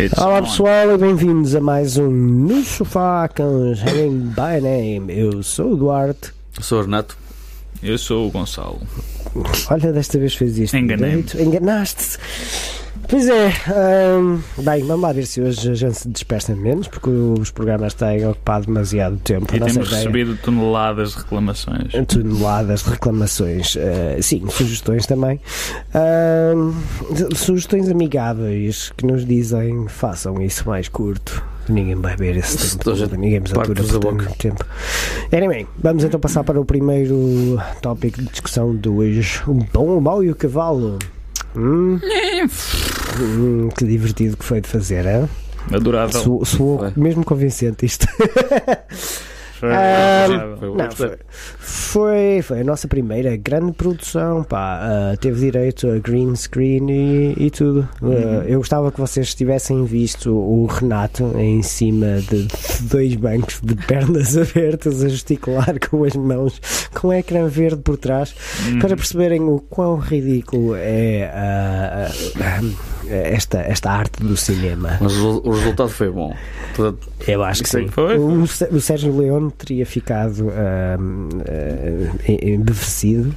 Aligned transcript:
It's 0.00 0.16
Olá 0.18 0.38
on. 0.38 0.44
pessoal 0.44 0.94
e 0.94 0.96
bem-vindos 0.96 1.54
a 1.54 1.60
mais 1.60 1.98
um 1.98 2.10
No 2.10 2.64
Sofá 2.64 3.28
com 3.28 3.74
Hanging 3.74 4.30
by 4.30 4.58
Name. 4.62 5.14
Eu 5.14 5.42
sou 5.42 5.74
o 5.74 5.76
Duarte. 5.76 6.32
Eu 6.56 6.62
sou 6.62 6.78
o 6.78 6.82
Renato. 6.84 7.18
Eu 7.82 7.98
sou 7.98 8.26
o 8.26 8.30
Gonçalo. 8.30 8.80
Olha, 9.70 9.92
desta 9.92 10.18
vez 10.18 10.34
fez 10.34 10.56
isto. 10.56 10.74
Direito. 10.74 11.38
Enganaste-se. 11.38 12.16
Pois 13.10 13.28
é, 13.28 13.48
hum, 14.20 14.38
bem, 14.58 14.84
vamos 14.84 15.02
lá 15.02 15.12
ver 15.12 15.26
se 15.26 15.40
hoje 15.40 15.68
a 15.72 15.74
gente 15.74 15.94
se 15.98 16.08
dispersa 16.08 16.54
menos, 16.54 16.86
porque 16.86 17.10
os 17.10 17.50
programas 17.50 17.92
têm 17.92 18.24
ocupado 18.24 18.66
demasiado 18.66 19.16
tempo. 19.18 19.46
E 19.52 19.58
temos 19.58 19.72
ideia- 19.74 19.84
recebido 19.96 20.36
toneladas 20.36 21.10
de 21.12 21.18
reclamações. 21.18 21.92
toneladas 22.06 22.84
de 22.84 22.90
reclamações, 22.90 23.74
eh, 23.76 24.18
sim, 24.22 24.46
sugestões 24.48 25.06
também. 25.06 25.40
Ahm, 25.92 26.72
sugestões 27.34 27.88
amigáveis 27.88 28.92
que 28.96 29.04
nos 29.04 29.26
dizem 29.26 29.88
façam 29.88 30.40
isso 30.40 30.68
mais 30.68 30.88
curto. 30.88 31.42
Ninguém 31.68 31.96
vai 31.96 32.14
ver 32.16 32.36
esse 32.36 32.58
Se 32.58 32.78
tempo, 32.78 32.84
todo, 32.96 33.16
ninguém 33.16 33.40
nos 33.40 33.52
atura 33.52 33.82
por 33.82 33.98
boca. 33.98 34.24
tanto 34.26 34.36
tempo. 34.38 34.64
Anyway, 35.36 35.66
vamos 35.78 36.04
então 36.04 36.18
passar 36.20 36.44
para 36.44 36.60
o 36.60 36.64
primeiro 36.64 37.58
tópico 37.82 38.20
de 38.22 38.28
discussão 38.28 38.74
de 38.76 38.88
hoje: 38.88 39.40
o 39.48 39.54
bom, 39.54 39.98
o 39.98 40.00
mau 40.00 40.22
e 40.22 40.30
o 40.30 40.34
cavalo. 40.36 40.96
Hum, 41.56 41.98
hum, 43.20 43.68
que 43.76 43.84
divertido 43.84 44.36
que 44.36 44.44
foi 44.44 44.60
de 44.60 44.68
fazer, 44.68 45.06
hein? 45.06 45.28
Adorável. 45.72 46.20
Soou, 46.20 46.44
soou 46.44 46.92
mesmo 46.96 47.24
convincente 47.24 47.84
isto. 47.86 48.06
Foi 49.60 49.68
Ah. 49.72 50.56
Foi 50.58 50.68
Não, 50.74 50.90
foi, 50.90 51.16
foi, 51.58 52.42
foi 52.42 52.60
a 52.60 52.64
nossa 52.64 52.88
primeira 52.88 53.36
grande 53.36 53.72
produção, 53.72 54.42
pá. 54.42 54.80
Ah, 54.82 55.16
teve 55.20 55.38
direito 55.40 55.88
a 55.90 55.98
green 55.98 56.34
screen 56.34 56.90
e, 56.90 57.34
e 57.46 57.50
tudo. 57.50 57.86
Ah, 58.02 58.06
Uhum. 58.06 58.42
eu 58.44 58.58
gostava 58.58 58.90
que 58.90 58.98
vocês 59.00 59.34
tivessem 59.34 59.84
visto 59.84 60.32
o 60.34 60.66
Renato 60.66 61.32
em 61.38 61.62
cima 61.62 62.20
de 62.28 62.48
dois 62.82 63.14
bancos 63.16 63.60
de 63.62 63.74
pernas 63.74 64.36
abertas 64.38 65.02
a 65.04 65.08
gesticular 65.08 65.74
com 65.88 66.04
as 66.04 66.16
mãos, 66.16 66.60
com 66.98 67.08
o 67.08 67.12
ecrã 67.12 67.46
verde 67.46 67.82
por 67.82 67.96
trás, 67.96 68.34
Uhum. 68.66 68.78
para 68.78 68.96
perceberem 68.96 69.42
o 69.42 69.58
quão 69.60 69.96
ridículo 69.96 70.74
é 70.74 71.30
ah, 71.34 72.10
ah, 72.40 72.60
esta, 73.12 73.58
esta 73.58 73.90
arte 73.90 74.22
do 74.22 74.36
cinema. 74.36 74.96
Mas 75.00 75.12
o, 75.16 75.40
o 75.44 75.50
resultado 75.50 75.88
foi 75.90 76.10
bom. 76.10 76.34
Eu 77.26 77.42
acho 77.42 77.62
que 77.62 77.68
Sim, 77.68 77.88
sim. 77.88 78.16
O, 78.18 78.76
o 78.76 78.80
Sérgio 78.80 79.16
Leone 79.16 79.50
teria 79.52 79.84
ficado 79.86 80.50
ah, 80.50 80.96
em- 82.26 82.54
embevecido 82.54 83.34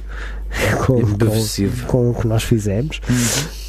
com, 0.86 1.00
com, 1.02 1.86
com 1.86 2.10
o 2.10 2.14
que 2.14 2.26
nós 2.26 2.42
fizemos. 2.42 3.00
Uhum. 3.08 3.63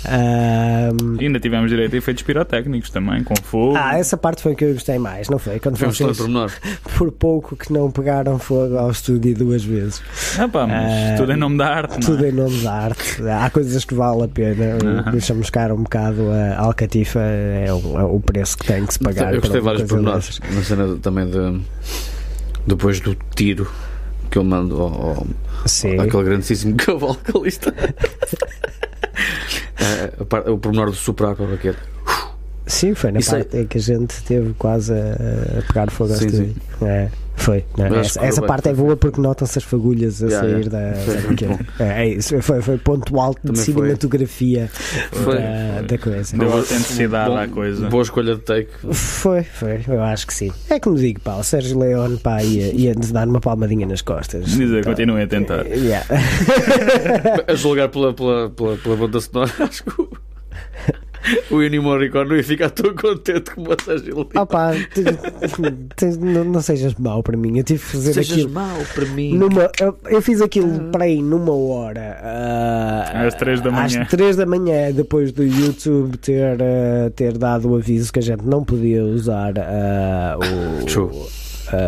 E 1.20 1.26
ainda 1.26 1.40
tivemos 1.40 1.70
direito 1.70 1.94
a 1.96 1.98
efeitos 1.98 2.24
pirotécnicos 2.24 2.90
também, 2.90 3.24
com 3.24 3.36
fogo. 3.36 3.76
ah, 3.78 3.98
essa 3.98 4.16
parte 4.18 4.42
foi 4.42 4.56
que 4.56 4.64
eu 4.66 4.74
gostei 4.74 4.98
mais, 5.00 5.30
não 5.30 5.40
foi? 5.40 5.60
Quando 5.60 5.78
vamos 5.78 5.98
vocês, 5.98 6.18
por 6.18 6.28
menor. 6.28 6.52
por 6.98 7.12
pouco 7.12 7.56
que 7.56 7.72
não 7.74 7.90
pegaram 7.92 8.38
fogo 8.40 8.78
ao 8.78 8.92
estúdio 8.92 9.36
duas 9.36 9.64
vezes. 9.64 10.02
Ah, 10.38 10.48
pá, 10.48 10.68
mas 10.68 10.92
Ah, 10.92 11.16
tudo 11.18 11.32
em 11.32 11.38
nome 11.38 11.58
da 11.58 11.68
arte, 11.68 11.94
não 11.94 12.00
Tudo 12.00 12.26
é? 12.26 12.30
em 12.30 12.32
nome 12.32 12.58
da 12.62 12.74
arte. 12.74 13.22
Há 13.28 13.50
coisas 13.50 13.84
que 13.86 13.94
vale 13.94 14.24
a 14.24 14.28
pena. 14.28 14.78
Deixamos 15.12 15.50
caro 15.50 15.76
um 15.76 15.84
bocado 15.84 16.30
a 16.32 16.60
alcatifa, 16.60 17.20
é 17.20 17.72
o, 17.74 18.00
é 18.00 18.04
o 18.04 18.20
preço 18.20 18.58
que 18.58 18.66
tem 18.68 18.86
que 18.86 18.94
se 18.94 19.00
pagar. 19.00 19.34
Eu 19.34 19.42
gostei 19.42 19.62
vários 19.62 19.84
pormenores. 19.84 20.40
Na 20.54 20.64
cena 20.64 20.96
também 21.02 21.26
de. 21.30 21.62
Depois 22.68 23.00
do 23.00 23.16
tiro 23.36 23.70
que 24.32 24.40
ele 24.40 24.48
manda 24.48 24.74
ao, 24.74 24.82
ao, 24.82 25.28
Sim. 25.68 26.00
àquele 26.00 26.24
grandíssimo 26.24 26.76
cavalo 26.78 27.18
par- 30.30 30.50
o 30.50 30.58
pormenor 30.58 30.88
do 30.90 30.96
soprar 30.96 31.36
para 31.36 31.54
aquele. 31.54 31.78
Sim, 32.68 32.96
foi 32.96 33.12
na 33.12 33.20
Isso 33.20 33.36
é- 33.36 33.44
parte 33.44 33.58
em 33.58 33.68
que 33.68 33.78
a 33.78 33.82
gente 33.82 34.24
teve 34.24 34.54
quase 34.56 34.92
a, 34.94 35.60
a 35.60 35.62
pegar 35.68 35.90
fogo 35.92 36.14
ao 36.14 36.20
Sim, 36.20 36.26
estúdio. 36.28 36.56
É, 36.82 37.10
foi. 37.36 37.66
não, 37.78 37.90
Mas 37.90 38.08
essa 38.08 38.26
essa 38.26 38.42
parte 38.42 38.70
é 38.70 38.74
boa 38.74 38.96
porque 38.98 39.20
notam-se 39.22 39.58
as 39.60 39.64
fagulhas 39.64 40.24
a 40.24 40.28
Yeah, 40.28 40.48
sair 40.48 40.66
yeah. 40.68 40.96
da. 40.96 40.96
Foi 41.02 41.36
da 41.36 41.64
é, 41.86 42.04
é 42.04 42.08
isso, 42.16 42.42
foi, 42.42 42.62
foi 42.62 42.78
ponto 42.78 43.20
alto 43.20 43.40
de 43.42 43.48
Também 43.48 43.64
foi. 43.64 43.74
cinematografia 43.74 44.70
Foi. 45.12 45.36
da, 45.38 45.82
da 45.88 45.98
coisa. 45.98 46.38
Deu 46.38 46.52
autenticidade 46.52 47.34
à 47.36 47.48
coisa. 47.48 47.88
Boa 47.90 48.04
escolha 48.04 48.36
de 48.36 48.42
take. 48.42 48.70
Foi, 48.94 49.44
foi, 49.44 49.82
eu 49.88 50.02
acho 50.04 50.28
que 50.28 50.34
sim. 50.34 50.52
É 50.70 50.80
como 50.80 50.96
digo, 50.98 51.20
pá, 51.22 51.36
o 51.36 51.44
Sérgio 51.44 51.78
Leone 51.80 52.18
pá, 52.18 52.42
ia, 52.42 52.72
ia-nos 52.74 53.12
dar 53.12 53.28
uma 53.28 53.40
palmadinha 53.42 53.86
nas 53.86 54.02
costas. 54.02 54.46
Dizer, 54.46 54.80
Então, 54.80 54.92
continuem 54.94 55.24
a 55.24 55.28
tentar. 55.28 55.66
eh, 55.68 55.76
yeah. 55.76 56.06
A 57.48 57.56
julgar 57.56 57.90
pela, 57.90 58.14
pela, 58.14 58.50
pela, 58.50 58.78
pela 58.78 58.96
banda 58.96 59.20
sonora, 59.20 59.52
acho 59.60 59.84
que 59.84 60.08
o, 61.52 61.62
Ennio 61.62 61.84
Morricone 61.84 62.30
não 62.30 62.36
ia 62.36 62.44
ficar 62.44 62.70
tão 62.70 62.94
contente 62.96 63.52
como 63.52 63.72
a 63.74 63.78
Sérgio 63.84 64.14
Leone. 64.16 64.30
Ah, 64.36 64.46
pá, 64.46 64.72
tu- 64.94 65.02
tu- 65.96 66.20
não, 66.26 66.44
não 66.46 66.62
sejas 66.62 66.94
mau 66.96 67.22
para 67.24 67.36
mim. 67.38 67.58
Eu 67.58 67.64
tive 67.64 67.80
que 67.80 67.86
fazer 67.92 68.14
Sejas 68.14 68.32
aquilo. 68.34 68.50
mau 68.52 68.78
para 68.94 69.06
mim. 69.06 69.38
Numa, 69.38 69.70
eu, 69.80 69.98
eu 70.10 70.22
fiz 70.22 70.42
aquilo 70.42 70.92
para 70.92 71.06
aí 71.06 71.22
numa 71.22 71.54
hora 71.54 72.18
ah, 72.22 73.26
Às 73.26 73.34
três 73.36 73.62
da 73.62 73.72
manhã. 73.72 74.02
Às 74.02 74.08
3 74.10 74.36
da 74.36 74.46
manhã, 74.46 74.92
depois 74.92 75.32
do 75.32 75.44
YouTube 75.44 76.18
ter, 76.18 76.58
ah, 76.62 77.10
ter 77.16 77.38
dado 77.38 77.70
o 77.72 77.76
aviso 77.76 78.12
que 78.12 78.20
a 78.20 78.22
gente 78.22 78.44
não 78.44 78.64
podia 78.64 79.04
usar 79.04 79.54
ah, 79.60 80.38
o, 80.38 80.86
True. 80.86 81.10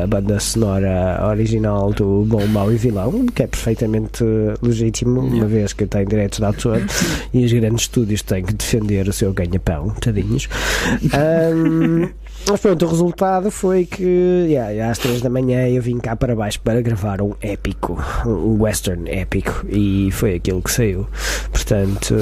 A 0.03 0.07
banda 0.07 0.39
sonora 0.39 1.25
original 1.29 1.93
do 1.93 2.25
Bom, 2.25 2.45
Mau 2.47 2.71
e 2.71 2.75
Vilão, 2.75 3.25
que 3.27 3.43
é 3.43 3.47
perfeitamente 3.47 4.23
legítimo, 4.61 5.21
uma 5.21 5.45
vez 5.45 5.73
que 5.73 5.85
tem 5.85 6.05
direitos 6.05 6.39
de 6.39 6.45
autor 6.45 6.81
e 7.33 7.45
os 7.45 7.53
grandes 7.53 7.83
estúdios 7.83 8.21
têm 8.21 8.43
que 8.43 8.53
defender 8.53 9.07
o 9.07 9.13
seu 9.13 9.33
ganha-pão, 9.33 9.89
tadinhos. 10.01 10.49
Ahm, 11.13 12.09
mas 12.49 12.59
pronto, 12.61 12.85
o 12.85 12.89
resultado 12.89 13.51
foi 13.51 13.85
que 13.85 14.03
yeah, 14.47 14.89
às 14.89 14.97
3 14.99 15.21
da 15.21 15.29
manhã 15.29 15.67
eu 15.67 15.81
vim 15.81 15.97
cá 15.99 16.15
para 16.15 16.35
baixo 16.35 16.61
para 16.61 16.81
gravar 16.81 17.21
um 17.21 17.33
épico, 17.41 18.01
um 18.25 18.61
western 18.61 19.09
épico, 19.09 19.65
e 19.69 20.09
foi 20.11 20.35
aquilo 20.35 20.61
que 20.61 20.71
saiu. 20.71 21.07
Portanto, 21.51 22.15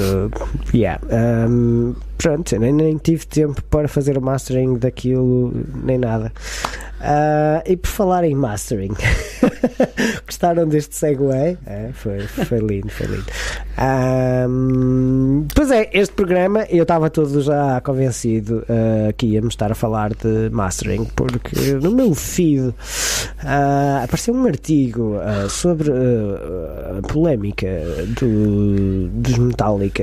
yeah, 0.74 1.00
ahm, 1.10 1.94
pronto, 2.16 2.54
eu 2.54 2.60
nem, 2.60 2.72
nem 2.72 2.96
tive 2.96 3.26
tempo 3.26 3.62
para 3.64 3.88
fazer 3.88 4.16
o 4.18 4.22
mastering 4.22 4.78
daquilo, 4.78 5.52
nem 5.84 5.98
nada. 5.98 6.32
Ah, 7.00 7.62
e 7.66 7.76
por 7.76 7.88
falar 7.88 8.24
em 8.24 8.34
mastering, 8.34 8.94
gostaram 10.26 10.66
deste 10.66 10.96
segue? 10.96 11.16
É, 11.66 11.90
foi, 11.92 12.20
foi 12.20 12.58
lindo, 12.58 12.88
foi 12.88 13.06
lindo. 13.06 13.26
Ahm, 13.76 15.46
pois 15.54 15.70
é, 15.70 15.90
este 15.92 16.14
programa 16.14 16.64
eu 16.70 16.82
estava 16.82 17.10
todo 17.10 17.42
já 17.42 17.80
convencido 17.82 18.64
ah, 18.68 19.12
que 19.12 19.26
íamos 19.26 19.52
estar 19.52 19.70
a 19.70 19.74
falar 19.74 20.14
de 20.14 20.48
mastering, 20.50 21.04
porque 21.14 21.74
no 21.74 21.90
meu 21.90 22.14
feed 22.14 22.74
ah, 23.44 24.00
apareceu 24.02 24.34
um 24.34 24.46
artigo 24.46 25.16
sobre 25.50 25.90
a 25.90 27.02
polémica 27.06 27.66
do, 28.18 29.08
dos 29.08 29.36
Metallica 29.36 30.02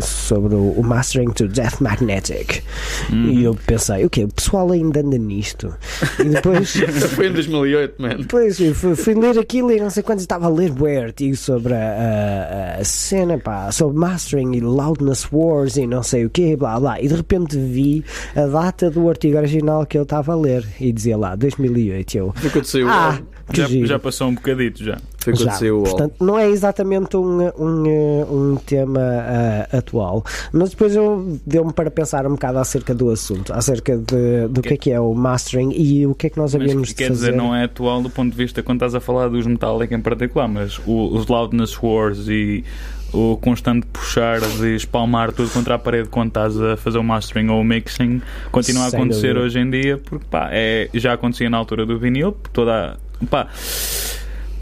sobre 0.00 0.54
o, 0.54 0.72
o 0.72 0.82
mastering 0.82 1.11
to 1.34 1.48
Death 1.48 1.80
Magnetic. 1.80 2.62
Hum. 3.12 3.26
E 3.30 3.44
eu 3.44 3.54
pensei, 3.66 4.04
o 4.04 4.10
que 4.10 4.24
O 4.24 4.28
pessoal 4.28 4.70
ainda 4.72 5.00
anda 5.00 5.18
nisto. 5.18 5.74
E 6.18 6.24
depois. 6.24 6.72
Foi 7.14 7.28
em 7.28 7.32
2008, 7.32 8.00
man. 8.00 8.16
Depois 8.16 8.58
fui, 8.74 8.94
fui 8.96 9.14
ler 9.14 9.38
aquilo 9.38 9.70
e 9.72 9.80
não 9.80 9.90
sei 9.90 10.02
quantos 10.02 10.22
estava 10.22 10.46
a 10.46 10.48
ler 10.48 10.70
bué 10.70 11.02
artigos 11.02 11.40
sobre 11.40 11.74
a, 11.74 12.76
a- 12.76 12.80
a 12.80 12.84
cena, 12.84 13.38
pá, 13.38 13.70
sobre 13.72 13.98
mastering 13.98 14.52
e 14.56 14.60
loudness 14.60 15.26
wars 15.32 15.76
e 15.76 15.86
não 15.86 16.02
sei 16.02 16.24
o 16.24 16.30
quê, 16.30 16.56
blá 16.56 16.78
blá. 16.78 17.00
E 17.00 17.08
de 17.08 17.14
repente 17.14 17.56
vi 17.58 18.04
a 18.34 18.46
data 18.46 18.90
do 18.90 19.08
artigo 19.08 19.36
original 19.36 19.84
que 19.86 19.98
eu 19.98 20.02
estava 20.04 20.32
a 20.32 20.36
ler 20.36 20.66
e 20.80 20.92
dizia 20.92 21.16
lá 21.16 21.34
2008. 21.34 22.14
e 22.14 22.18
Eu, 22.18 22.34
ah, 22.88 23.18
o 23.20 23.41
que 23.41 23.41
Já, 23.56 23.66
já 23.86 23.98
passou 23.98 24.28
um 24.28 24.34
bocadito 24.34 24.82
já. 24.84 24.98
Foi 25.18 25.32
quando 25.34 25.44
Já, 25.44 25.52
saiu 25.52 25.82
portanto, 25.84 26.14
não 26.20 26.36
é 26.38 26.48
exatamente 26.50 27.16
um, 27.16 27.42
um, 27.58 28.52
um 28.52 28.56
tema 28.56 29.00
ah, 29.00 29.76
atual, 29.78 30.24
mas 30.52 30.70
depois 30.70 30.96
eu 30.96 31.38
deu-me 31.46 31.72
para 31.72 31.90
pensar 31.90 32.26
um 32.26 32.30
bocado 32.32 32.58
acerca 32.58 32.92
do 32.94 33.08
assunto, 33.10 33.52
acerca 33.52 33.96
de, 33.96 34.48
do 34.48 34.60
que 34.62 34.74
é 34.74 34.76
que 34.76 34.90
é 34.90 34.98
o 35.00 35.14
mastering 35.14 35.72
e 35.76 36.06
o 36.06 36.14
que 36.14 36.26
é 36.26 36.30
que 36.30 36.38
nós 36.38 36.54
havíamos 36.54 36.88
de 36.88 36.94
quer 36.94 37.08
fazer. 37.08 37.26
dizer, 37.30 37.36
não 37.36 37.54
é 37.54 37.64
atual 37.64 38.02
do 38.02 38.10
ponto 38.10 38.32
de 38.32 38.36
vista 38.36 38.62
quando 38.62 38.78
estás 38.78 38.94
a 38.94 39.00
falar 39.00 39.28
dos 39.28 39.46
Metallica 39.46 39.94
em 39.94 40.00
particular, 40.00 40.48
mas 40.48 40.80
o- 40.86 41.14
os 41.16 41.26
Loudness 41.28 41.80
Wars 41.80 42.26
e 42.28 42.64
o 43.12 43.36
constante 43.36 43.86
puxar 43.92 44.40
de 44.40 44.74
espalmar 44.74 45.32
tudo 45.32 45.50
contra 45.50 45.74
a 45.74 45.78
parede 45.78 46.08
quando 46.08 46.28
estás 46.28 46.58
a 46.60 46.76
fazer 46.78 46.96
o 46.98 47.04
mastering 47.04 47.48
ou 47.50 47.60
o 47.60 47.64
mixing 47.64 48.22
continua 48.50 48.88
Sem 48.88 48.98
a 48.98 49.02
acontecer 49.02 49.28
dúvida. 49.34 49.40
hoje 49.46 49.58
em 49.60 49.70
dia 49.70 49.98
porque 49.98 50.24
pá, 50.30 50.48
é, 50.50 50.88
já 50.94 51.12
acontecia 51.12 51.48
na 51.50 51.58
altura 51.58 51.84
do 51.86 51.98
vinil, 51.98 52.32
porque 52.32 52.50
toda 52.54 52.72
a- 52.72 52.96
pá, 53.26 53.48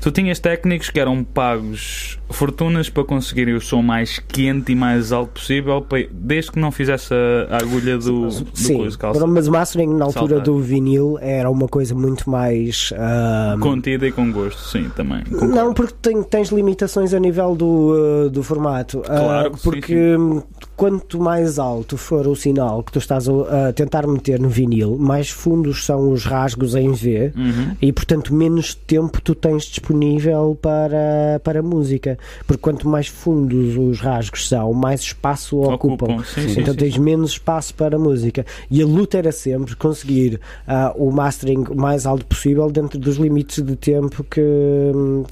tu 0.01 0.11
tinhas 0.11 0.39
técnicos 0.39 0.91
que 0.91 1.01
eram 1.01 1.25
pagos 1.25 2.20
fortunas 2.31 2.89
para 2.89 3.05
conseguirem 3.05 3.55
o 3.55 3.61
som 3.61 3.83
mais 3.83 4.19
quente 4.19 4.73
e 4.73 4.75
mais 4.75 5.13
alto 5.13 5.33
possível, 5.33 5.85
desde 6.13 6.53
que 6.53 6.59
não 6.59 6.71
fizesse 6.71 7.13
a, 7.13 7.57
agulha 7.59 7.99
do, 7.99 8.29
do 8.29 8.47
Sim, 8.55 8.77
coisa 8.79 8.99
calça. 8.99 9.27
mas 9.27 9.47
o 9.49 9.51
mastering 9.53 9.95
na 9.95 10.05
altura 10.07 10.37
Saltar. 10.37 10.45
do 10.45 10.59
vinil 10.59 11.19
era 11.21 11.51
uma 11.51 11.67
coisa 11.69 11.95
muito 11.95 12.29
mais. 12.31 12.93
ah, 12.97 13.57
Contida 13.61 14.07
e 14.07 14.13
com 14.13 14.31
gosto, 14.33 14.61
sim, 14.63 14.89
também. 14.95 15.23
concordo. 15.25 15.55
Não, 15.55 15.75
porque 15.75 15.95
tem- 16.01 16.23
tens 16.23 16.49
limitações 16.51 17.13
a 17.15 17.19
nível 17.21 17.55
do, 17.55 18.27
uh, 18.27 18.31
do 18.31 18.43
formato. 18.43 18.99
Uh, 19.01 19.03
Claro 19.03 19.51
que 19.51 19.57
sim, 19.59 19.63
porque 19.71 20.17
hum, 20.17 20.43
quanto 20.77 21.21
mais 21.21 21.59
alto 21.59 21.97
for 21.97 22.27
o 22.27 22.35
sinal 22.37 22.83
que 22.83 22.93
tu 22.93 22.99
estás 22.99 23.29
a, 23.29 23.73
tentar 23.73 24.07
meter 24.07 24.39
no 24.41 24.49
vinil, 24.49 24.97
mais 24.99 25.31
fundos 25.31 25.85
são 25.85 26.11
os 26.13 26.25
rasgos 26.25 26.75
em 26.75 26.93
V 26.93 27.33
Uhum. 27.37 27.77
e, 27.83 27.93
portanto, 27.93 28.35
menos 28.35 28.75
tempo 28.75 29.21
tu 29.21 29.35
tens 29.35 29.65
disponível 29.65 30.57
para, 30.61 31.41
para 31.45 31.61
a 31.61 31.63
música. 31.63 32.19
Porque 32.47 32.61
quanto 32.61 32.89
mais 32.89 33.07
fundos 33.07 33.77
os 33.77 34.01
rasgos 34.01 34.49
são, 34.49 34.73
mais 34.73 35.01
espaço 35.01 35.61
ocupam. 35.61 36.07
Ocupam, 36.07 36.25
sim, 36.25 36.49
sim, 36.49 36.61
então 36.61 36.75
sim, 36.75 36.81
tens 36.81 36.97
menos 36.99 37.33
espaço 37.33 37.75
para 37.75 37.97
a 37.97 37.99
música. 37.99 38.45
E 38.71 38.83
a 38.83 38.87
luta 38.87 39.19
era 39.19 39.33
sempre 39.33 39.75
conseguir 39.77 40.41
ah, 40.67 40.93
o 40.97 41.11
mastering 41.11 41.65
o 41.71 41.77
mais 41.77 42.07
alto 42.07 42.25
possível 42.27 42.71
dentro 42.71 42.99
dos 42.99 43.17
limites 43.17 43.63
de 43.63 43.77
tempo 43.77 44.25
que, 44.25 44.41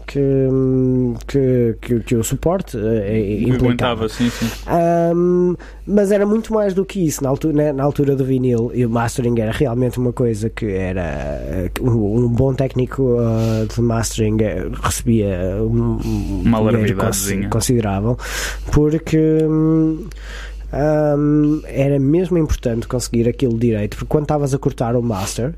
que, 0.06 1.76
que, 1.80 2.00
que, 2.00 2.16
o 2.16 2.24
suporte 2.24 2.76
eh, 2.76 3.40
implicava. 3.40 4.04
Aguentava, 4.04 4.08
sim, 4.08 4.30
sim. 4.30 4.48
Ahm, 4.66 5.54
mas 5.86 6.10
era 6.12 6.26
muito 6.26 6.52
mais 6.52 6.74
do 6.74 6.84
que 6.84 7.06
isso 7.06 7.22
na 7.22 7.30
altura, 7.30 7.54
né, 7.54 7.72
na 7.72 7.84
altura 7.84 8.14
do 8.14 8.24
vinil 8.24 8.70
e 8.74 8.84
o 8.84 8.90
mastering 8.90 9.38
era 9.40 9.52
realmente 9.52 9.98
uma 9.98 10.12
coisa 10.12 10.50
que 10.50 10.66
era 10.66 11.02
eh, 11.02 11.70
um, 11.80 12.24
um 12.24 12.28
bom 12.28 12.52
técnico 12.54 13.16
ah, 13.18 13.66
de 13.72 13.80
mastering 13.80 14.36
eh, 14.42 14.68
recebia 14.82 15.58
um, 15.60 15.98
um 16.04 16.42
Uma 16.44 16.58
cons- 16.94 17.18
considerável 17.48 18.18
porque 18.72 19.18
hum, 19.42 20.06
hum, 20.72 21.62
era 21.66 21.98
mesmo 21.98 22.38
importante 22.38 22.86
conseguir 22.86 23.28
aquilo 23.28 23.58
direito 23.58 23.96
porque 23.96 24.08
quando 24.08 24.24
estavas 24.24 24.54
a 24.54 24.58
cortar 24.58 24.96
o 24.96 25.02
master 25.02 25.54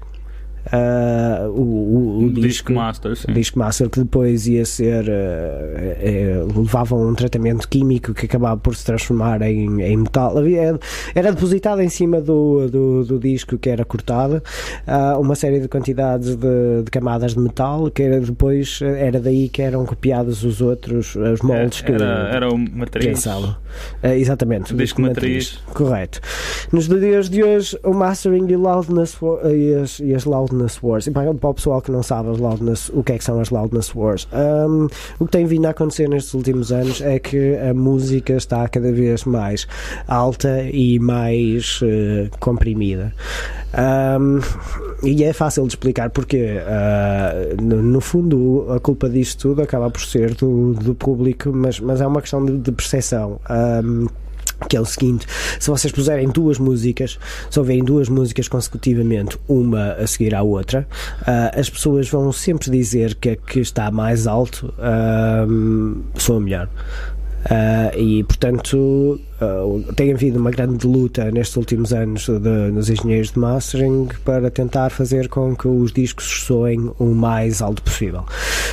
ah, 0.72 1.46
o, 1.48 1.60
o- 1.60 2.18
o 2.24 2.28
disco 2.30 2.40
disco 2.40 2.72
master, 2.72 3.16
sim. 3.16 3.32
disco 3.32 3.58
master 3.58 3.88
que 3.88 4.00
depois 4.00 4.46
ia 4.46 4.64
ser 4.64 5.06
eh, 5.08 5.96
eh, 6.00 6.44
levava 6.54 6.94
um 6.96 7.14
tratamento 7.14 7.68
químico 7.68 8.12
que 8.14 8.26
acabava 8.26 8.56
por 8.60 8.74
se 8.74 8.84
transformar 8.84 9.40
em, 9.42 9.80
em 9.82 9.96
metal 9.96 10.36
Havia- 10.36 10.78
era 11.14 11.32
depositado 11.32 11.80
em 11.80 11.88
cima 11.88 12.20
do, 12.20 12.68
do, 12.68 13.04
do 13.04 13.18
disco 13.18 13.56
que 13.58 13.70
era 13.70 13.84
cortado 13.84 14.42
ah, 14.86 15.16
uma 15.18 15.34
série 15.34 15.60
de 15.60 15.68
quantidades 15.68 16.36
de, 16.36 16.82
de 16.84 16.90
camadas 16.90 17.34
de 17.34 17.40
metal 17.40 17.90
que 17.90 18.02
era 18.02 18.20
depois 18.20 18.80
era 18.82 19.18
daí 19.20 19.48
que 19.48 19.62
eram 19.62 19.84
copiados 19.86 20.44
os 20.44 20.60
outros 20.60 21.14
os 21.16 21.40
moldes 21.40 21.80
que 21.80 21.92
Era, 21.92 22.28
era 22.32 22.48
o 22.52 22.58
matriz. 22.58 23.06
exatamente, 24.18 24.74
O 24.74 24.76
disco 24.76 25.00
matriz. 25.00 25.58
Correto. 25.72 26.20
Nos 26.72 26.88
dias 26.88 27.28
de 27.28 27.42
hoje, 27.42 27.78
o 27.84 27.92
mastering 27.94 28.46
e, 28.48 28.56
loudness 28.56 29.16
e, 29.54 29.74
as, 29.74 30.00
e 30.00 30.14
as 30.14 30.24
loudness 30.50 30.82
wars. 30.82 31.06
E 31.06 31.10
para, 31.10 31.32
para 31.34 31.50
o 31.50 31.54
pessoal 31.54 31.80
que 31.80 31.90
não 31.90 32.02
sabe 32.02 32.30
as 32.30 32.38
loudness, 32.38 32.90
o 32.92 33.02
que 33.02 33.12
é 33.12 33.18
que 33.18 33.24
são 33.24 33.40
as 33.40 33.50
loudness 33.50 33.94
wars, 33.94 34.28
um, 34.32 34.88
o 35.18 35.26
que 35.26 35.32
tem 35.32 35.46
vindo 35.46 35.66
a 35.66 35.70
acontecer 35.70 36.08
nestes 36.08 36.34
últimos 36.34 36.72
anos 36.72 37.00
é 37.00 37.18
que 37.18 37.56
a 37.56 37.72
música 37.72 38.34
está 38.34 38.68
cada 38.68 38.92
vez 38.92 39.24
mais 39.24 39.66
alta 40.06 40.62
e 40.64 40.98
mais 40.98 41.80
eh, 41.82 42.28
comprimida. 42.38 43.12
Um, 43.72 44.40
e 45.02 45.24
é 45.24 45.32
fácil 45.32 45.62
de 45.64 45.70
explicar 45.70 46.10
porque, 46.10 46.60
ah, 46.66 47.32
no, 47.60 47.82
no 47.82 48.00
fundo, 48.00 48.66
a 48.70 48.80
culpa 48.80 49.08
disto 49.08 49.48
tudo 49.48 49.62
acaba 49.62 49.90
por 49.90 50.00
ser 50.00 50.34
do, 50.34 50.74
do 50.74 50.94
público, 50.94 51.50
mas, 51.52 51.78
mas 51.80 52.00
é 52.00 52.06
uma 52.06 52.20
questão 52.20 52.44
de, 52.44 52.58
de 52.58 52.72
percepção. 52.72 53.40
Um, 53.48 54.06
que 54.68 54.76
é 54.76 54.80
o 54.80 54.84
seguinte: 54.84 55.26
se 55.58 55.70
vocês 55.70 55.92
puserem 55.92 56.28
duas 56.28 56.58
músicas, 56.58 57.18
se 57.50 57.58
houverem 57.58 57.84
duas 57.84 58.08
músicas 58.08 58.48
consecutivamente, 58.48 59.38
uma 59.48 59.92
a 59.92 60.06
seguir 60.06 60.34
à 60.34 60.42
outra, 60.42 60.86
ah, 61.26 61.52
as 61.54 61.68
pessoas 61.68 62.08
vão 62.08 62.32
sempre 62.32 62.70
dizer 62.70 63.14
que 63.14 63.30
a 63.30 63.36
que 63.36 63.60
está 63.60 63.90
mais 63.90 64.26
alto 64.26 64.72
ah, 64.78 65.46
soa 66.16 66.40
melhor. 66.40 66.68
Ah, 67.44 67.90
e 67.96 68.22
portanto 68.24 69.20
ah, 69.40 69.92
tem 69.94 70.12
havido 70.12 70.38
uma 70.38 70.50
grande 70.50 70.86
luta 70.86 71.30
nestes 71.30 71.56
últimos 71.56 71.92
anos 71.92 72.28
de- 72.28 72.70
dos 72.72 72.88
engenheiros 72.90 73.32
de 73.32 73.38
mastering 73.38 74.08
para 74.24 74.50
tentar 74.50 74.90
fazer 74.90 75.28
com 75.28 75.54
que 75.56 75.68
os 75.68 75.92
discos 75.92 76.44
soem 76.44 76.90
o 76.98 77.06
mais 77.06 77.62
alto 77.62 77.82
possível. 77.82 78.24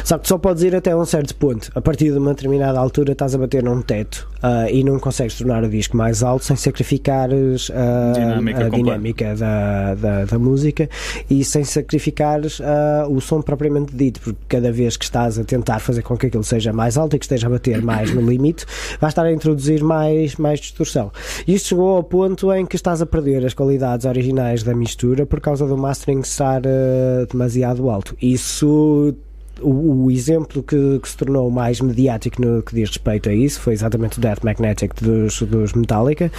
Só 0.03 0.17
que 0.17 0.27
só 0.27 0.37
podes 0.37 0.63
ir 0.63 0.75
até 0.75 0.95
um 0.95 1.05
certo 1.05 1.35
ponto. 1.35 1.71
A 1.75 1.81
partir 1.81 2.11
de 2.11 2.17
uma 2.17 2.33
determinada 2.33 2.79
altura 2.79 3.11
estás 3.11 3.35
a 3.35 3.37
bater 3.37 3.63
num 3.63 3.81
teto 3.81 4.27
ah, 4.41 4.69
e 4.69 4.83
não 4.83 4.99
consegues 4.99 5.37
tornar 5.37 5.63
o 5.63 5.69
disco 5.69 5.95
mais 5.97 6.23
alto 6.23 6.45
sem 6.45 6.55
sacrificares 6.55 7.71
ah, 7.73 8.13
Dinâmica 8.13 8.65
a 8.65 8.69
dinâmica 8.69 9.35
da, 9.35 9.95
da, 9.95 10.25
da 10.25 10.39
música 10.39 10.89
e 11.29 11.43
sem 11.43 11.63
sacrificares 11.63 12.59
ah, 12.61 13.05
o 13.09 13.19
som 13.21 13.41
propriamente 13.41 13.95
dito, 13.95 14.19
porque 14.21 14.39
cada 14.47 14.71
vez 14.71 14.97
que 14.97 15.03
estás 15.05 15.37
a 15.39 15.43
tentar 15.43 15.79
fazer 15.79 16.01
com 16.01 16.17
que 16.17 16.27
aquilo 16.27 16.43
seja 16.43 16.71
mais 16.73 16.97
alto 16.97 17.15
e 17.15 17.19
que 17.19 17.25
esteja 17.25 17.47
a 17.47 17.49
bater 17.49 17.81
mais 17.81 18.13
no 18.13 18.21
limite, 18.21 18.65
vais 18.99 19.11
estar 19.11 19.25
a 19.25 19.31
introduzir 19.31 19.83
mais, 19.83 20.35
mais 20.35 20.56
distorção. 20.59 21.11
E 21.47 21.53
isto 21.53 21.69
chegou 21.69 21.95
ao 21.95 22.03
ponto 22.03 22.51
em 22.53 22.65
que 22.65 22.75
estás 22.75 23.01
a 23.01 23.05
perder 23.05 23.45
as 23.45 23.53
qualidades 23.53 24.05
originais 24.05 24.63
da 24.63 24.73
mistura 24.73 25.25
por 25.25 25.39
causa 25.39 25.65
do 25.65 25.77
mastering 25.77 26.19
estar 26.19 26.61
ah, 26.65 27.25
demasiado 27.29 27.89
alto. 27.89 28.15
Isso 28.21 29.15
o, 29.61 30.05
o 30.05 30.11
exemplo 30.11 30.63
que, 30.63 30.99
que 30.99 31.09
se 31.09 31.17
tornou 31.17 31.49
mais 31.49 31.79
mediático 31.81 32.41
no 32.41 32.61
que 32.61 32.75
diz 32.75 32.89
respeito 32.89 33.29
a 33.29 33.33
isso 33.33 33.59
foi 33.59 33.73
exatamente 33.73 34.17
o 34.17 34.21
Death 34.21 34.43
Magnetic 34.43 34.93
dos, 35.01 35.41
dos 35.41 35.73
Metallica, 35.73 36.31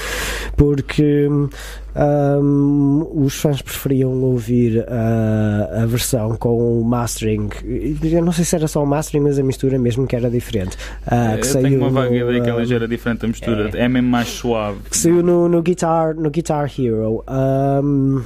porque 0.56 1.28
hum, 1.28 3.08
os 3.14 3.34
fãs 3.34 3.62
preferiam 3.62 4.12
ouvir 4.22 4.84
a, 4.88 5.82
a 5.82 5.86
versão 5.86 6.36
com 6.36 6.80
o 6.80 6.84
mastering. 6.84 7.48
Eu 8.02 8.24
não 8.24 8.32
sei 8.32 8.44
se 8.44 8.56
era 8.56 8.68
só 8.68 8.82
o 8.82 8.86
mastering, 8.86 9.24
mas 9.24 9.38
a 9.38 9.42
mistura 9.42 9.78
mesmo 9.78 10.06
que 10.06 10.16
era 10.16 10.30
diferente. 10.30 10.76
Ah, 11.06 11.36
que 11.36 11.46
Eu 11.46 11.52
saiu 11.52 11.68
tenho 11.68 11.80
uma 11.80 11.90
vaga 11.90 12.14
ideia 12.14 12.40
que 12.40 12.50
ela 12.50 12.62
ah, 12.62 12.64
já 12.64 12.76
era 12.76 12.88
diferente 12.88 13.20
da 13.20 13.28
mistura. 13.28 13.70
É, 13.74 13.88
mesmo 13.88 14.08
mais 14.08 14.28
suave. 14.28 14.78
que 14.90 14.96
saiu 14.96 15.22
no, 15.22 15.48
no, 15.48 15.62
Guitar, 15.62 16.14
no 16.14 16.30
Guitar 16.30 16.70
Hero. 16.78 17.24
Um, 17.28 18.22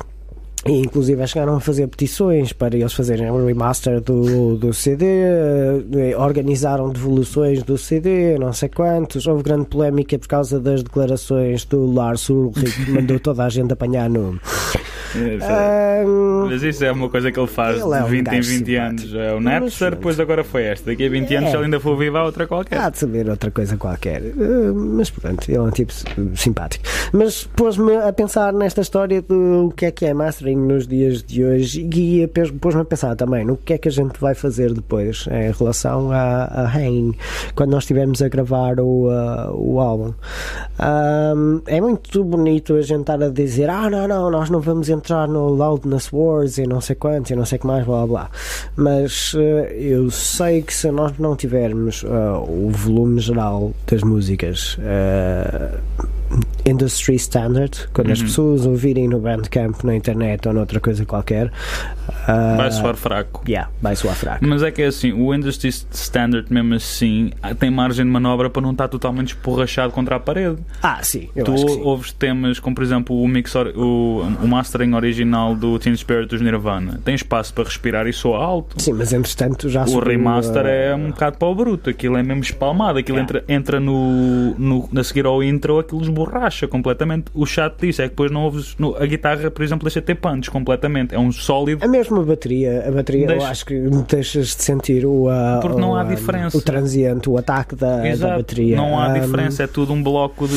e 0.67 0.73
inclusive 0.81 1.27
chegaram 1.27 1.57
a 1.57 1.61
fazer 1.61 1.87
petições 1.89 2.53
para 2.53 2.77
eles 2.77 2.93
fazerem 2.93 3.31
um 3.31 3.45
remaster 3.47 4.01
do, 4.01 4.57
do 4.57 4.73
CD, 4.73 5.05
eh, 5.07 6.17
organizaram 6.17 6.91
devoluções 6.91 7.63
do 7.63 7.77
CD, 7.77 8.39
não 8.39 8.53
sei 8.53 8.69
quantos. 8.69 9.27
Houve 9.27 9.43
grande 9.43 9.67
polémica 9.67 10.19
por 10.19 10.29
causa 10.29 10.61
das 10.61 10.83
declarações 10.83 11.65
do 11.65 11.93
Lars 11.93 12.29
Ulrich, 12.31 12.85
que 12.85 12.91
mandou 12.93 13.19
toda 13.19 13.45
a 13.45 13.49
gente 13.49 13.73
apanhar 13.73 14.09
no. 14.09 14.39
É, 15.15 16.03
Um, 16.07 16.47
Mas 16.49 16.63
isso 16.63 16.83
é 16.85 16.91
uma 16.91 17.09
coisa 17.09 17.31
que 17.31 17.39
ele 17.39 17.47
faz 17.47 17.79
Ele 17.79 17.95
é 17.95 17.99
de 17.99 18.05
um 18.05 18.07
20 18.09 18.19
em 18.21 18.25
gajo 18.25 18.49
20 18.51 18.59
simpático. 18.67 18.81
anos. 18.81 19.15
É 19.15 19.35
o 19.35 19.41
Napster, 19.41 19.91
depois 19.91 20.19
agora 20.19 20.43
foi 20.43 20.63
esta. 20.65 20.91
Daqui 20.91 21.05
a 21.07 21.11
20 21.11 21.35
anos 21.35 21.49
É. 21.49 21.51
se 21.51 21.57
ele 21.57 21.65
ainda 21.67 21.79
for 21.81 21.97
viva 21.99 22.19
há 22.21 22.25
outra 22.25 22.47
qualquer. 22.47 22.79
Há 22.79 22.89
de 22.89 22.99
saber 22.99 23.29
outra 23.29 23.51
coisa 23.51 23.77
qualquer. 23.77 24.23
Uh, 24.23 24.75
mas 24.75 25.11
pronto, 25.11 25.47
ele 25.49 25.59
é 25.59 25.61
um 25.61 25.71
tipo 25.71 25.93
simpático. 26.35 26.85
Mas 27.13 27.45
pôs-me 27.45 27.95
a 27.97 28.11
pensar 28.13 28.53
nesta 28.55 28.81
história 28.81 29.21
do 29.21 29.73
que 29.77 29.85
é 29.87 29.91
que 29.91 30.07
é 30.07 30.15
mastering 30.15 30.52
nos 30.57 30.87
dias 30.87 31.23
de 31.23 31.45
hoje 31.45 31.89
e 31.95 32.27
pôs- 32.27 32.51
pôs-me 32.51 32.81
a 32.83 32.85
pensar 32.85 33.15
também 33.17 33.45
no 33.45 33.57
que 33.57 33.75
é 33.75 33.79
que 33.79 33.89
a 33.89 33.93
gente 33.93 34.19
vai 34.21 34.35
fazer 34.35 34.73
depois 34.73 35.27
em 35.31 35.53
relação 35.53 36.11
a, 36.13 36.45
a 36.45 36.65
Hanging, 36.67 37.15
quando 37.55 37.71
nós 37.71 37.85
estivermos 37.85 38.23
a 38.23 38.29
gravar 38.29 38.81
o, 38.81 39.09
uh, 39.09 39.55
o 39.55 39.81
álbum. 39.81 40.13
Um, 40.81 41.61
é 41.67 41.81
muito 41.81 42.25
bonito 42.25 42.75
a 42.75 42.83
gente 42.83 43.01
estar 43.03 43.23
a 43.23 43.29
dizer: 43.29 43.71
ah, 43.71 43.89
não, 43.91 44.09
não, 44.09 44.31
nós 44.31 44.51
não 44.51 44.61
vamos 44.61 44.89
entrar 44.89 45.29
no 45.29 45.49
Loudness 45.49 46.11
Wars 46.13 46.59
e 46.59 46.67
não 46.67 46.81
sei 46.81 46.97
quantos 46.97 47.31
e 47.31 47.37
não 47.37 47.45
sei 47.45 47.59
o 47.59 47.61
que 47.61 47.67
mais, 47.67 47.85
blá 47.85 48.07
blá 48.07 48.07
blá. 48.07 48.31
Mas 48.77 49.35
uh, 49.35 49.39
eu 49.73 50.11
sei 50.11 50.63
que 50.63 50.73
se 50.75 50.91
nós 50.91 51.13
não 51.19 51.37
tivermos 51.37 52.03
uh, 52.03 52.09
o 52.49 52.71
volume 52.71 53.21
geral 53.21 53.73
das 53.87 54.03
músicas. 54.03 54.77
Industry 56.65 57.17
Standard, 57.17 57.89
quando 57.93 58.11
as 58.13 58.21
Uhum. 58.21 58.27
pessoas 58.27 58.67
ouvirem 58.67 59.09
no 59.09 59.19
Bandcamp, 59.19 59.83
na 59.85 59.95
internet 59.97 60.47
ou 60.47 60.55
noutra 60.55 60.81
coisa 60.81 61.05
qualquer, 61.05 61.51
uh, 62.29 62.57
Vai 62.57 62.71
soar 62.71 62.97
fraco. 62.97 63.43
yeah, 63.49 63.71
vai 63.81 63.97
soar 63.97 64.15
fraco. 64.15 64.45
Mas 64.47 64.63
é 64.63 64.71
que 64.71 64.83
é 64.83 64.87
assim, 64.87 65.13
o 65.13 65.35
Industry 65.35 65.69
Standard 65.69 66.53
mesmo 66.53 66.75
assim 66.75 67.31
tem 67.59 67.71
margem 67.71 68.05
de 68.05 68.11
manobra 68.11 68.49
para 68.51 68.63
não 68.63 68.73
estar 68.73 68.89
totalmente 68.89 69.29
esporrachado 69.29 69.93
contra 69.93 70.17
a 70.17 70.21
parede. 70.21 70.59
Ah, 70.83 71.01
sim, 71.03 71.29
eu 71.35 71.45
tu 71.45 71.57
sim. 71.57 71.81
ouves 71.83 72.13
temas 72.13 72.59
como 72.59 72.75
por 72.75 72.83
exemplo 72.85 73.21
o, 73.21 73.27
mix 73.29 73.55
o, 73.55 74.23
o 74.43 74.47
mastering 74.49 74.95
original 74.95 75.55
do 75.55 75.79
Teen 75.79 75.97
Spirit 75.97 76.29
dos 76.29 76.41
Nirvana. 76.41 77.01
Tem 77.05 77.15
espaço 77.15 77.53
para 77.55 77.65
respirar 77.65 78.07
e 78.07 78.13
soa 78.13 78.39
alto. 78.45 78.81
Sim, 78.83 78.93
mas 78.95 79.13
entretanto 79.13 79.69
já 79.69 79.85
O 79.85 79.99
remaster 80.01 80.67
é 80.67 80.95
um 80.95 81.11
bocado 81.11 81.39
para 81.39 81.49
o 81.49 81.55
bruto, 81.55 81.91
aquilo 81.91 82.17
é 82.17 82.23
mesmo 82.23 82.43
espalmado, 82.43 82.99
aquilo 82.99 83.13
Yeah. 83.19 83.39
entra, 83.39 83.45
entra 83.55 83.81
no, 83.81 84.55
no. 84.59 84.89
A 84.99 85.05
seguir 85.05 85.27
ao 85.27 85.43
intro, 85.43 85.79
aquilo 85.79 86.01
esborracha 86.03 86.67
completamente. 86.67 87.27
O 87.35 87.45
chato 87.45 87.81
disso 87.81 88.01
é 88.01 88.05
que 88.05 88.11
depois 88.11 88.31
não 88.31 88.43
ouves. 88.45 88.75
no- 88.79 88.97
a 88.97 89.05
guitarra, 89.07 89.51
por 89.51 89.63
exemplo, 89.63 89.85
deixa 89.85 90.01
ter 90.01 90.15
punch 90.15 90.51
completamente. 90.51 91.15
É 91.15 91.19
um 91.19 91.31
sólido. 91.31 91.85
A 91.85 91.89
mesma 91.89 92.12
mesmo 92.13 92.23
a 92.23 92.35
bateria, 92.35 92.85
a 92.87 92.91
bateria 92.91 93.27
eu 93.33 93.43
acho 93.45 93.65
que 93.67 93.79
deixas 94.09 94.49
de 94.49 94.63
sentir 94.63 95.05
o, 95.07 95.29
ah, 95.29 95.59
Porque 95.63 95.81
não 95.81 95.91
o, 95.93 95.97
há 95.97 96.05
diferença. 96.05 96.57
o 96.57 96.61
transiente, 96.61 97.29
o 97.31 97.37
ataque 97.39 97.75
da, 97.75 97.97
da 97.99 98.09
Exato. 98.09 98.37
bateria. 98.37 98.77
Não 98.77 98.99
há 99.01 99.09
diferença, 99.19 99.63
é 99.63 99.67
tudo 99.67 99.93
um 99.93 100.03
bloco 100.03 100.47
de. 100.47 100.55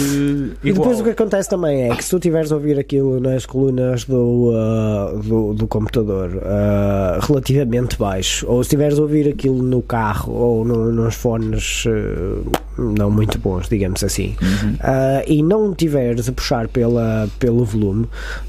E 0.63 0.69
igual. 0.69 0.73
depois 0.73 0.99
o 0.99 1.03
que 1.03 1.09
acontece 1.11 1.49
também 1.49 1.89
é 1.89 1.95
que 1.95 2.03
se 2.03 2.09
tu 2.09 2.19
tiveres 2.19 2.51
a 2.51 2.55
ouvir 2.55 2.77
aquilo 2.79 3.19
nas 3.19 3.45
colunas 3.45 4.03
do, 4.05 4.51
ah, 4.55 5.13
do, 5.23 5.53
do 5.53 5.67
computador 5.67 6.41
ah, 6.43 7.19
relativamente 7.21 7.97
baixo, 7.97 8.45
ou 8.49 8.63
se 8.63 8.69
tiveres 8.71 8.99
a 8.99 9.01
ouvir 9.01 9.27
aquilo 9.29 9.61
no 9.61 9.81
carro 9.81 10.33
ou 10.33 10.65
no- 10.65 10.91
nos 10.91 11.15
fones 11.15 11.85
ah, 11.87 12.41
não 12.77 13.09
muito 13.09 13.39
bons, 13.39 13.69
digamos 13.69 14.03
assim, 14.03 14.35
Uhum. 14.41 14.75
ah, 14.81 15.23
e 15.25 15.41
não 15.41 15.73
tiveres 15.73 16.27
a 16.27 16.31
puxar 16.33 16.67
pela, 16.67 17.27
pelo 17.39 17.63
volume, 17.63 18.05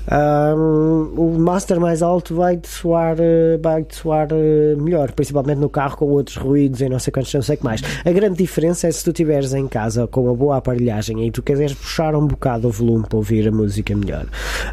ah, 0.09 0.53
o 0.57 1.37
master 1.39 1.79
mais 1.81 2.03
alto 2.03 2.35
vai-te 2.35 2.69
soar, 2.69 2.96
ah, 2.97 3.59
vai-te 3.61 3.97
soar 3.97 4.29
ah, 4.31 4.83
melhor, 4.83 5.13
principalmente 5.13 5.59
no 5.59 5.69
carro 5.69 5.97
com 5.97 6.07
outros 6.07 6.37
ruídos 6.37 6.81
e 6.81 6.89
não 6.89 6.99
sei 6.99 7.13
quantos, 7.13 7.33
não 7.33 7.43
sei 7.43 7.57
o 7.57 7.59
que 7.59 7.65
mais. 7.65 7.83
A 8.05 8.13
grande 8.13 8.37
diferença 8.37 8.89
é 8.89 8.91
se 8.91 9.05
tu 9.05 9.11
estiveres 9.11 9.53
em 9.55 9.67
casa 9.69 10.07
com 10.07 10.25
uma 10.25 10.35
boa 10.35 10.57
aparelhagem 10.57 11.27
e 11.27 11.31
tu 11.31 11.43
quiseres 11.43 11.75
puxar 11.75 12.15
um 12.15 12.27
bocado 12.27 12.69
o 12.69 12.71
volume 12.71 13.07
para 13.07 13.17
ouvir 13.17 13.49
a 13.49 13.53
música 13.53 13.95
melhor. 13.95 14.27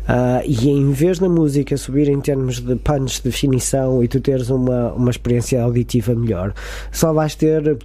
Ah, 0.08 0.42
e 0.46 0.70
em 0.70 0.92
vez 0.92 1.20
da 1.20 1.30
música 1.30 1.76
subir 1.78 2.10
em 2.10 2.20
termos 2.20 2.60
de 2.60 2.76
punch, 2.76 3.24
definição 3.24 4.04
e 4.04 4.08
tu 4.08 4.20
teres 4.20 4.50
uma, 4.50 4.94
uma 4.94 5.10
experiência 5.10 5.62
auditiva 5.62 6.16
melhor, 6.16 6.54
só 6.92 7.14
vais 7.14 7.36
ter 7.36 7.78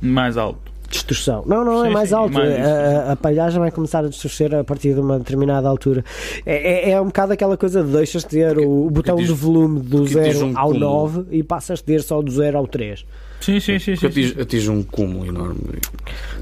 Mais 0.00 0.36
alto. 0.36 0.65
Distorção. 0.88 1.42
Não, 1.46 1.64
não 1.64 1.84
é 1.84 1.88
Sim, 1.88 1.94
mais 1.94 2.08
sim, 2.10 2.14
alto. 2.14 2.32
mais 2.34 2.50
A- 2.58 3.08
a, 3.08 3.12
aparelhagem 3.12 3.58
vai 3.58 3.70
começar 3.70 4.04
a 4.04 4.08
distorcer 4.08 4.54
a 4.54 4.64
partir 4.64 4.94
de 4.94 5.00
uma 5.00 5.18
determinada 5.18 5.68
altura. 5.68 6.04
É, 6.44 6.88
é, 6.88 6.90
é 6.92 7.00
um 7.00 7.06
bocado 7.06 7.32
aquela 7.32 7.56
coisa 7.56 7.82
de 7.82 7.90
deixas 7.92 8.22
de 8.22 8.28
ter 8.28 8.58
o, 8.58 8.86
o 8.86 8.90
botão 8.90 9.16
diz- 9.16 9.26
de 9.28 9.32
volume 9.34 9.80
do 9.80 9.98
porque 10.02 10.20
diz 10.20 10.36
0 10.36 10.46
um 10.46 10.58
ao 10.58 10.66
cúmulo. 10.72 10.80
9 10.80 11.24
e 11.30 11.42
passas 11.42 11.80
a 11.80 11.82
ter 11.82 12.02
só 12.02 12.20
do 12.22 12.30
0 12.30 12.58
ao 12.58 12.66
3. 12.66 13.04
Sim, 13.40 13.60
sim, 13.60 13.78
sim. 13.78 13.92
Porque 13.96 13.96
sim, 13.96 13.96
sim. 13.96 14.06
atinge, 14.06 14.40
atinge 14.40 14.70
um 14.70 14.82
cúmulo 14.82 15.26
enorme. 15.26 15.60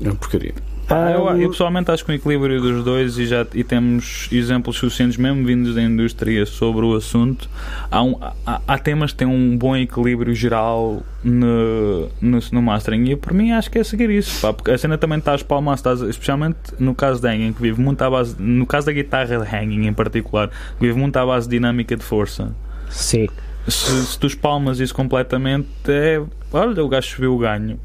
É 0.02 0.06
uma 0.08 0.14
porcaria. 0.14 0.54
Pá, 0.86 1.10
eu, 1.12 1.28
Ah, 1.28 1.36
eu 1.38 1.50
pessoalmente 1.50 1.90
acho 1.90 2.04
que 2.04 2.12
o 2.12 2.14
equilíbrio 2.14 2.60
dos 2.60 2.84
dois 2.84 3.16
e 3.18 3.26
já 3.26 3.46
e 3.54 3.64
temos 3.64 4.28
exemplos 4.30 4.76
suficientes 4.76 5.16
mesmo 5.16 5.44
vindos 5.44 5.74
da 5.74 5.82
indústria 5.82 6.44
sobre 6.44 6.84
o 6.84 6.94
assunto. 6.94 7.48
Há, 7.90 8.02
um- 8.02 8.16
há, 8.46 8.60
há 8.66 8.78
temas 8.78 9.12
que 9.12 9.18
têm 9.18 9.26
um 9.26 9.56
bom 9.56 9.74
equilíbrio 9.76 10.34
geral 10.34 11.02
no, 11.22 12.08
no, 12.20 12.38
no 12.52 12.62
mastering 12.62 13.04
e 13.06 13.10
eu, 13.12 13.18
por 13.18 13.32
mim 13.32 13.52
acho 13.52 13.70
que 13.70 13.78
é 13.78 13.84
seguir 13.84 14.10
isso 14.10 14.40
pá, 14.42 14.52
porque 14.52 14.70
a 14.70 14.76
cena 14.78 14.98
também 14.98 15.18
está 15.18 15.32
a 15.32 15.36
espalmar 15.36 15.74
estás, 15.74 16.00
especialmente 16.02 16.58
no 16.78 16.94
caso 16.94 17.20
da 17.22 17.30
Hanging 17.30 17.54
que 17.54 17.62
vive 17.62 17.80
muito 17.80 18.02
à 18.02 18.10
base 18.10 18.36
no 18.38 18.66
caso 18.66 18.86
da 18.86 18.92
guitarra 18.92 19.38
de 19.38 19.56
Hanging 19.56 19.86
em 19.86 19.92
particular 19.94 20.48
que 20.48 20.80
vive 20.86 20.98
muito 20.98 21.16
à 21.16 21.24
base 21.24 21.48
de 21.48 21.56
dinâmica 21.56 21.96
de 21.96 22.04
força. 22.04 22.54
Sim. 22.90 23.26
se, 23.66 24.04
se 24.06 24.18
tu 24.18 24.26
espalmas 24.26 24.80
isso 24.80 24.94
completamente 24.94 25.66
é, 25.88 26.22
olha 26.52 26.84
o 26.84 26.88
gajo 26.90 27.08
subiu 27.08 27.34
o 27.34 27.38
ganho 27.38 27.80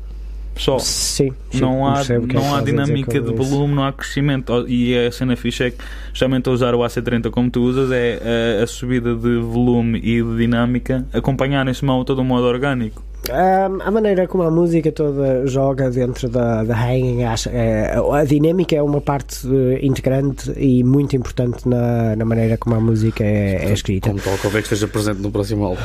só 0.59 0.77
Sim. 0.77 1.33
sim, 1.49 1.59
não 1.61 1.87
há, 1.87 2.01
é 2.01 2.19
não 2.19 2.53
há 2.55 2.61
dinâmica 2.61 3.19
de 3.19 3.33
isso. 3.33 3.43
volume, 3.43 3.73
não 3.75 3.85
há 3.85 3.93
crescimento. 3.93 4.51
Oh, 4.51 4.67
E 4.67 4.95
a 5.07 5.11
cena 5.11 5.35
fixa 5.35 5.65
é 5.67 5.71
que, 5.71 5.83
justamente 6.11 6.49
a 6.49 6.51
usar 6.51 6.75
o 6.75 6.79
AC30 6.79 7.29
como 7.31 7.49
tu 7.49 7.61
usas, 7.61 7.89
é 7.91 8.59
a, 8.59 8.63
a 8.63 8.67
subida 8.67 9.15
de 9.15 9.37
volume 9.37 9.99
e 9.99 10.21
de 10.21 10.37
dinâmica 10.37 11.07
acompanharem-se 11.13 11.83
mal 11.85 12.03
todo 12.03 12.21
um 12.21 12.25
modo 12.25 12.45
orgânico. 12.45 13.03
A 13.27 13.91
maneira 13.91 14.27
como 14.27 14.43
a 14.43 14.51
música 14.51 14.91
toda 14.91 15.45
joga 15.45 15.89
dentro 15.91 16.29
da, 16.29 16.63
da 16.63 16.75
hanging, 16.75 17.23
acho, 17.23 17.49
é, 17.49 17.93
a 17.95 18.23
dinâmica 18.23 18.75
é 18.75 18.81
uma 18.81 19.01
parte 19.01 19.47
eh, 19.47 19.85
integrante 19.85 20.51
e 20.57 20.83
muito 20.83 21.15
importante 21.15 21.67
na, 21.67 22.15
na 22.15 22.25
maneira 22.25 22.57
como 22.57 22.75
a 22.75 22.79
música 22.79 23.23
é, 23.23 23.65
é 23.65 23.73
escrita. 23.73 24.09
Como 24.09 24.21
tal, 24.21 24.37
que 24.37 24.57
esteja 24.57 24.87
presente 24.87 25.21
no 25.21 25.31
próximo 25.31 25.65
álbum. 25.65 25.81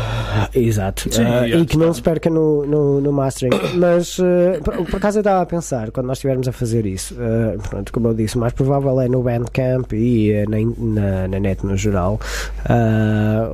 Exato. 0.54 1.12
Sim, 1.12 1.22
já 1.22 1.48
e 1.48 1.66
que 1.66 1.76
não 1.76 1.92
se 1.92 2.00
perca 2.00 2.30
no, 2.30 2.64
no, 2.64 3.00
no 3.00 3.12
mastering. 3.12 3.58
Mas 3.76 4.18
eh, 4.18 4.60
por, 4.64 4.74
por 4.86 4.96
acaso 4.96 5.18
eu 5.18 5.20
estava 5.22 5.42
a 5.42 5.46
pensar, 5.46 5.90
quando 5.90 6.06
nós 6.06 6.18
estivermos 6.18 6.48
a 6.48 6.52
fazer 6.52 6.86
isso, 6.86 7.14
eh, 7.20 7.58
pronto, 7.68 7.92
como 7.92 8.08
eu 8.08 8.14
disse, 8.14 8.36
o 8.36 8.40
mais 8.40 8.52
provável 8.54 8.98
é 9.00 9.08
no 9.08 9.22
Bandcamp 9.22 9.92
e 9.92 10.32
na, 10.48 10.56
na, 10.78 11.28
na 11.28 11.40
net 11.40 11.64
no 11.66 11.76
geral 11.76 12.18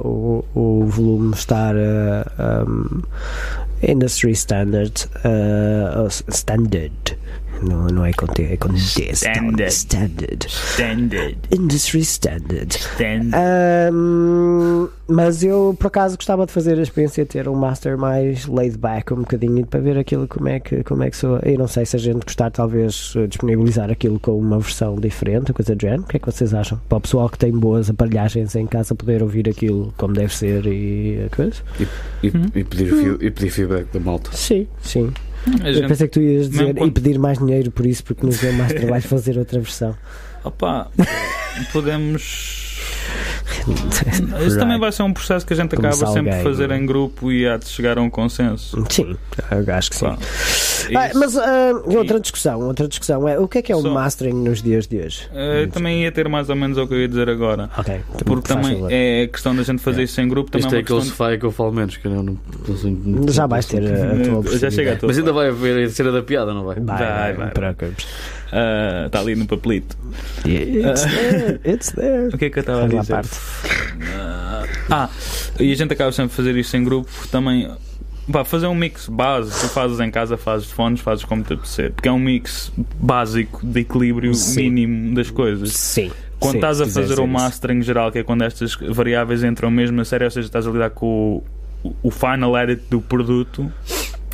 o, 0.04 0.44
o 0.54 0.84
volume 0.86 1.34
estar 1.34 1.74
um, 1.74 3.02
industry 3.82 4.34
standard 4.34 4.92
uh, 5.24 6.00
ou 6.02 6.06
s- 6.06 6.22
standard 6.28 7.16
não, 7.62 7.86
não 7.88 8.04
é 8.04 8.12
com 8.12 8.26
T, 8.26 8.42
é 8.44 8.56
com 8.56 8.68
D 8.68 8.78
Standard. 9.12 9.62
standard 9.68 10.46
Standard. 10.48 11.38
industry 11.52 12.00
standard 12.00 12.74
Standard. 12.74 13.30
Ahm, 13.34 14.88
mas 15.08 15.42
eu 15.42 15.74
por 15.78 15.88
acaso 15.88 16.16
gostava 16.16 16.46
de 16.46 16.52
fazer 16.52 16.78
a 16.78 16.82
experiência 16.82 17.24
de 17.24 17.30
ter 17.30 17.48
um 17.48 17.54
master 17.54 17.98
mais 17.98 18.46
laid 18.46 18.78
back 18.78 19.12
um 19.12 19.18
bocadinho 19.18 19.66
para 19.66 19.80
ver 19.80 19.98
aquilo 19.98 20.26
como 20.28 20.48
é 20.48 20.60
que 20.60 20.82
como 20.84 21.02
é 21.02 21.10
que 21.10 21.16
soa. 21.16 21.40
Eu 21.44 21.58
não 21.58 21.66
sei 21.68 21.84
se 21.84 21.96
a 21.96 21.98
gente 21.98 22.24
gostar 22.24 22.50
talvez 22.50 23.12
eh, 23.16 23.26
disponibilizar 23.26 23.90
aquilo 23.90 24.18
com 24.20 24.38
uma 24.38 24.58
versão 24.58 24.96
diferente, 24.96 25.52
coisa 25.52 25.74
do 25.74 25.80
género. 25.80 26.02
O 26.02 26.06
que 26.06 26.16
é 26.16 26.20
que 26.20 26.26
vocês 26.26 26.54
acham? 26.54 26.80
Para 26.88 26.98
o 26.98 27.00
pessoal 27.00 27.28
que 27.28 27.38
tem 27.38 27.52
boas 27.52 27.90
aparelhagens 27.90 28.54
em 28.54 28.66
casa 28.66 28.94
poder 28.94 29.22
ouvir 29.22 29.48
aquilo 29.48 29.92
como 29.96 30.14
deve 30.14 30.34
ser 30.34 30.64
e 30.66 31.24
a 31.30 31.34
coisa? 31.36 31.56
E, 32.22 32.28
Uhum. 32.28 32.44
e 32.54 32.62
pedir, 32.64 32.94
fi- 32.94 33.24
e 33.26 33.30
pedir 33.30 33.50
feedback 33.50 33.86
da 33.92 33.98
malta. 34.00 34.30
Sim, 34.32 34.66
sim. 34.82 35.10
A 35.62 35.68
Eu 35.68 35.74
gente, 35.74 35.88
pensei 35.88 36.06
que 36.08 36.12
tu 36.14 36.20
ias 36.20 36.50
dizer 36.50 36.74
quando- 36.74 36.88
e 36.88 36.90
pedir 36.92 37.18
mais 37.18 37.38
dinheiro 37.38 37.70
por 37.70 37.86
isso 37.86 38.04
porque 38.04 38.24
nos 38.26 38.38
deu 38.38 38.52
mais 38.52 38.72
trabalho 38.72 39.02
fazer 39.02 39.38
outra 39.38 39.58
versão. 39.60 39.96
opa, 40.44 40.90
podemos. 41.72 42.68
Isso 44.46 44.58
também 44.58 44.78
vai 44.78 44.90
ser 44.92 45.02
um 45.02 45.12
processo 45.12 45.44
que 45.44 45.52
a 45.52 45.56
gente 45.56 45.74
acaba 45.74 45.94
Começar 45.94 46.12
sempre 46.12 46.30
a 46.32 46.42
fazer 46.42 46.68
não 46.68 46.74
é? 46.74 46.78
em 46.78 46.86
grupo 46.86 47.30
e 47.32 47.46
há 47.46 47.56
de 47.56 47.68
chegar 47.68 47.98
a 47.98 48.00
um 48.02 48.08
consenso. 48.08 48.82
Sim, 48.88 49.16
eu 49.50 49.74
acho 49.74 49.90
que 49.90 49.96
sim. 49.96 50.06
Pá, 50.06 50.18
Ah, 50.96 51.08
isso. 51.08 51.18
mas 51.18 51.36
ah, 51.36 51.72
outra 51.86 52.18
discussão, 52.20 52.60
outra 52.62 52.86
discussão 52.88 53.28
é 53.28 53.38
o 53.38 53.46
que 53.48 53.58
é 53.58 53.62
que 53.62 53.72
é 53.72 53.76
o 53.76 53.80
Só- 53.82 53.90
mastering 53.92 54.34
nos 54.34 54.62
dias 54.62 54.86
de 54.86 54.98
hoje? 54.98 55.28
Eh, 55.34 55.66
também 55.72 56.02
ia 56.02 56.12
ter 56.12 56.28
mais 56.28 56.48
ou 56.48 56.56
menos 56.56 56.76
o 56.78 56.86
que 56.86 56.94
eu 56.94 57.00
ia 57.00 57.08
dizer 57.08 57.28
agora. 57.28 57.70
Ok, 57.76 58.00
Porque 58.24 58.48
também 58.48 58.84
é 58.90 59.24
a 59.24 59.28
questão 59.28 59.54
da 59.54 59.62
gente 59.62 59.80
fazer 59.82 60.02
isso 60.02 60.20
em 60.20 60.28
grupo. 60.28 60.50
Também 60.50 60.66
Isto 60.66 60.74
é 60.74 60.78
é 60.78 60.80
aquele 60.82 61.02
sofá 61.02 61.36
que 61.36 61.44
eu 61.44 61.52
falo 61.52 61.72
menos, 61.72 61.96
que 61.96 62.06
eu 62.06 62.10
não, 62.12 62.22
não 62.22 62.38
não- 63.06 63.28
Já 63.32 63.46
vais 63.46 63.66
ter 63.66 63.82
a, 63.84 64.12
a 64.12 64.24
tua 64.24 64.42
de... 64.42 64.58
Já 64.58 64.70
chega 64.70 64.92
a 64.92 64.96
tua. 64.96 65.08
Mas 65.08 65.18
ainda 65.18 65.32
vai 65.32 65.48
haver 65.48 65.86
a 65.86 65.90
cena 65.90 66.12
da 66.12 66.22
piada, 66.22 66.52
não 66.54 66.64
vai? 66.64 66.76
Vai, 66.80 67.32
Vai, 67.34 67.50
preocupes. 67.50 68.06
Ah, 68.52 69.04
Está 69.06 69.20
ali 69.20 69.34
no 69.36 69.46
papelito. 69.46 69.96
It's 70.44 71.04
there, 71.04 71.60
it's 71.64 71.92
there. 71.92 72.28
O 72.34 72.38
que 72.38 72.46
é 72.46 72.50
que 72.50 72.58
eu 72.58 72.62
estava 72.62 72.84
a 72.84 72.88
dizer? 72.88 73.12
parte. 73.12 73.30
Ah, 74.90 75.08
e 75.58 75.72
a 75.72 75.76
gente 75.76 75.92
acaba 75.92 76.10
sempre 76.12 76.32
a 76.32 76.36
fazer 76.36 76.56
isso 76.56 76.76
em 76.76 76.84
grupo 76.84 77.10
também. 77.30 77.70
Pá, 78.32 78.44
fazer 78.44 78.66
um 78.66 78.74
mix 78.74 79.08
base, 79.08 79.50
tu 79.60 79.68
fazes 79.70 79.98
em 80.00 80.10
casa, 80.10 80.36
fazes 80.36 80.68
de 80.68 80.74
fones, 80.74 81.00
fazes 81.00 81.24
como 81.24 81.42
te 81.42 81.52
apetecer, 81.54 81.92
porque 81.92 82.08
é 82.08 82.12
um 82.12 82.18
mix 82.18 82.72
básico 83.00 83.60
de 83.66 83.80
equilíbrio 83.80 84.34
Sim. 84.34 84.70
mínimo 84.70 85.14
das 85.14 85.30
coisas. 85.30 85.72
Sim. 85.72 86.10
Quando 86.38 86.52
sim, 86.52 86.58
estás 86.58 86.80
a 86.80 86.86
fazer 86.86 87.18
o 87.18 87.24
isso. 87.24 87.26
mastering 87.26 87.82
geral, 87.82 88.10
que 88.12 88.18
é 88.18 88.22
quando 88.22 88.42
estas 88.42 88.74
variáveis 88.74 89.42
entram 89.44 89.70
mesmo 89.70 89.96
na 89.96 90.04
série, 90.04 90.24
ou 90.24 90.30
seja, 90.30 90.46
estás 90.46 90.66
a 90.66 90.70
lidar 90.70 90.90
com 90.90 91.42
o, 91.84 91.94
o 92.02 92.10
final 92.10 92.56
edit 92.58 92.82
do 92.88 93.00
produto, 93.00 93.70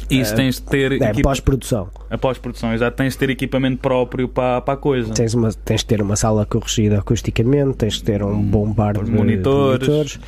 isso 0.08 0.32
É, 0.34 0.36
tens 0.36 0.56
de 0.56 0.62
ter 0.62 0.92
É, 0.92 0.96
equipa- 1.10 1.22
pós-produção. 1.30 1.88
A 2.10 2.16
pós-produção, 2.18 2.72
exato, 2.72 2.96
tens 2.96 3.12
de 3.14 3.18
ter 3.18 3.30
equipamento 3.30 3.78
próprio 3.78 4.28
para, 4.28 4.60
para 4.60 4.74
a 4.74 4.76
coisa. 4.76 5.12
Tens, 5.12 5.34
uma, 5.34 5.52
tens 5.52 5.80
de 5.80 5.86
ter 5.86 6.00
uma 6.02 6.16
sala 6.16 6.46
corrigida 6.46 6.98
acusticamente, 6.98 7.76
tens 7.76 7.94
de 7.94 8.04
ter 8.04 8.22
um 8.22 8.40
bom 8.42 8.72
par 8.72 8.94
de 8.94 9.10
monitores. 9.10 9.86
monitores. 9.88 10.18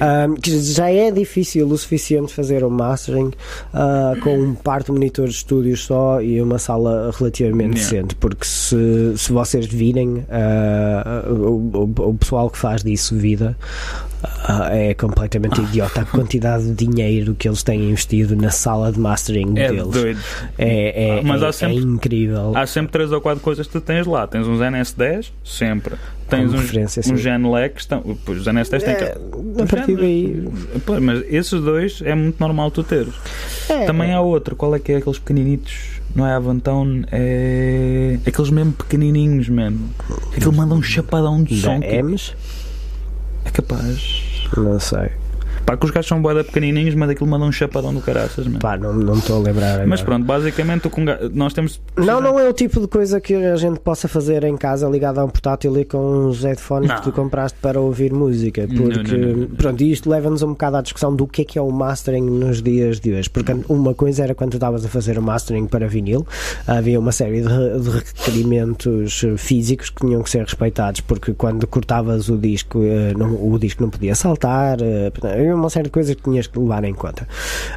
Ahm, 0.00 0.34
que 0.34 0.60
já 0.62 0.90
é 0.90 1.10
difícil 1.10 1.66
o 1.68 1.78
suficiente 1.78 2.32
fazer 2.32 2.64
o 2.64 2.70
mastering 2.70 3.30
ah, 3.72 4.14
com 4.22 4.36
um 4.38 4.54
par 4.54 4.82
de 4.82 4.90
monitores 4.92 5.32
de 5.34 5.38
estúdio 5.38 5.76
só 5.76 6.20
e 6.20 6.40
uma 6.42 6.58
sala 6.58 7.10
relativamente 7.16 7.62
Yeah. 7.72 7.90
decente, 7.90 8.14
porque 8.16 8.44
se, 8.44 9.14
se 9.16 9.32
vocês 9.32 9.66
virem 9.66 10.24
ah, 10.30 11.24
o, 11.28 11.70
o- 11.74 12.08
o 12.10 12.14
pessoal 12.14 12.50
que 12.50 12.58
faz 12.58 12.82
disso 12.82 13.16
vida 13.16 13.56
ah, 14.44 14.68
é 14.74 14.94
completamente 14.94 15.60
idiota 15.62 16.02
a 16.02 16.04
quantidade 16.04 16.72
de 16.72 16.86
dinheiro 16.86 17.34
que 17.34 17.48
eles 17.48 17.62
têm 17.62 17.90
investido 17.90 18.36
na 18.36 18.50
sala 18.50 18.92
de 18.92 18.98
mastering 19.00 19.54
É 19.58 19.68
deles. 19.68 19.88
doido. 19.88 20.20
É, 20.58 21.04
é, 21.08 21.11
Ah, 21.18 21.22
mas 21.24 21.42
é- 21.42 21.46
há 21.46 21.52
sempre- 21.52 21.76
é 21.76 21.80
incrível. 21.80 22.52
Há 22.56 22.66
sempre 22.66 22.92
3 22.92 23.12
ou 23.12 23.20
4 23.20 23.42
coisas 23.42 23.66
que 23.66 23.72
tu 23.72 23.80
tens 23.80 24.06
lá. 24.06 24.26
Tens 24.26 24.46
uns 24.46 24.60
NS10, 24.60 25.32
sempre. 25.44 25.94
Tens 26.28 26.50
Como 26.50 26.62
uns, 26.62 27.10
uns 27.12 27.20
Genelec, 27.20 27.74
que 27.74 27.80
estão. 27.82 28.00
Pois, 28.24 28.38
os 28.40 28.46
NS10 28.46 28.82
têm 28.82 28.96
que. 28.96 29.04
É, 29.04 29.16
a 29.62 29.66
partir 29.66 29.96
daí. 29.96 30.48
Pois, 30.86 31.02
mas 31.02 31.22
esses 31.28 31.60
dois 31.60 32.00
é 32.04 32.14
muito 32.14 32.40
normal 32.40 32.70
tu 32.70 32.82
teres. 32.82 33.12
É, 33.68 33.84
Também 33.84 34.12
há 34.14 34.20
outro, 34.20 34.56
qual 34.56 34.74
é 34.74 34.78
que 34.78 34.92
é 34.92 34.96
aqueles 34.96 35.18
pequeninitos? 35.18 36.00
Não 36.14 36.26
é 36.26 36.32
Avantone, 36.34 37.04
é. 37.12 38.18
Aqueles 38.26 38.50
mesmo 38.50 38.72
pequenininhos, 38.72 39.48
mano. 39.48 39.90
Aquele 40.36 40.56
manda 40.56 40.74
um 40.74 40.82
chapadão 40.82 41.42
de 41.42 41.60
som. 41.60 41.80
que? 41.80 42.34
É 43.44 43.50
capaz. 43.50 44.48
Não 44.56 44.78
sei. 44.80 45.10
Pá, 45.64 45.76
que 45.76 45.84
os 45.84 45.90
gajos 45.90 46.08
são 46.08 46.20
boeda 46.20 46.44
pequenininhos, 46.44 46.94
mas 46.94 47.10
aquilo 47.10 47.28
manda 47.28 47.44
um 47.44 47.52
chapadão 47.52 47.94
do 47.94 48.00
caraças, 48.00 48.46
mano. 48.46 48.58
Pá, 48.58 48.76
não 48.76 48.92
me 48.94 49.18
estou 49.18 49.36
a 49.36 49.42
lembrar. 49.42 49.72
agora. 49.72 49.86
Mas 49.86 50.02
pronto, 50.02 50.24
basicamente 50.24 50.90
nós 51.32 51.52
temos. 51.52 51.80
Não, 51.96 52.20
não 52.20 52.38
é 52.38 52.48
o 52.48 52.52
tipo 52.52 52.80
de 52.80 52.88
coisa 52.88 53.20
que 53.20 53.34
a 53.34 53.56
gente 53.56 53.80
possa 53.80 54.08
fazer 54.08 54.44
em 54.44 54.56
casa 54.56 54.88
ligado 54.88 55.18
a 55.18 55.24
um 55.24 55.28
portátil 55.28 55.76
e 55.78 55.84
com 55.84 56.26
os 56.26 56.42
headphones 56.42 56.88
Não. 56.88 56.96
que 56.96 57.02
tu 57.02 57.12
compraste 57.12 57.58
para 57.60 57.80
ouvir 57.80 58.12
música. 58.12 58.66
Porque, 58.66 59.16
não, 59.16 59.36
não, 59.36 59.46
pronto, 59.48 59.82
isto 59.82 60.08
leva-nos 60.10 60.42
um 60.42 60.48
bocado 60.50 60.76
à 60.76 60.82
discussão 60.82 61.14
do 61.14 61.26
que 61.26 61.42
é 61.42 61.44
que 61.44 61.58
é 61.58 61.62
o 61.62 61.70
mastering 61.70 62.22
nos 62.22 62.62
dias 62.62 63.00
de 63.00 63.12
hoje. 63.12 63.30
Porque 63.30 63.54
uma 63.68 63.94
coisa 63.94 64.24
era 64.24 64.34
quando 64.34 64.50
tu 64.50 64.56
estavas 64.56 64.84
a 64.84 64.88
fazer 64.88 65.18
o 65.18 65.22
mastering 65.22 65.66
para 65.66 65.86
vinil, 65.86 66.26
havia 66.66 66.98
uma 66.98 67.12
série 67.12 67.42
de, 67.42 67.80
de 67.80 67.90
requerimentos 67.90 69.24
físicos 69.36 69.90
que 69.90 70.04
tinham 70.06 70.22
que 70.22 70.30
ser 70.30 70.42
respeitados, 70.44 71.00
porque 71.00 71.32
quando 71.32 71.66
cortavas 71.66 72.28
o 72.28 72.36
disco, 72.36 72.80
eh, 72.82 73.12
o 73.18 73.58
disco 73.58 73.82
não 73.82 73.90
podia 73.90 74.14
saltar, 74.14 74.78
eh, 74.80 75.10
havia 75.52 75.56
uma 75.56 75.70
série 75.70 75.84
de 75.84 75.90
coisas 75.90 76.14
que 76.14 76.22
tinhas 76.22 76.46
que 76.46 76.58
levar 76.58 76.84
em 76.84 76.94
conta. 76.94 77.28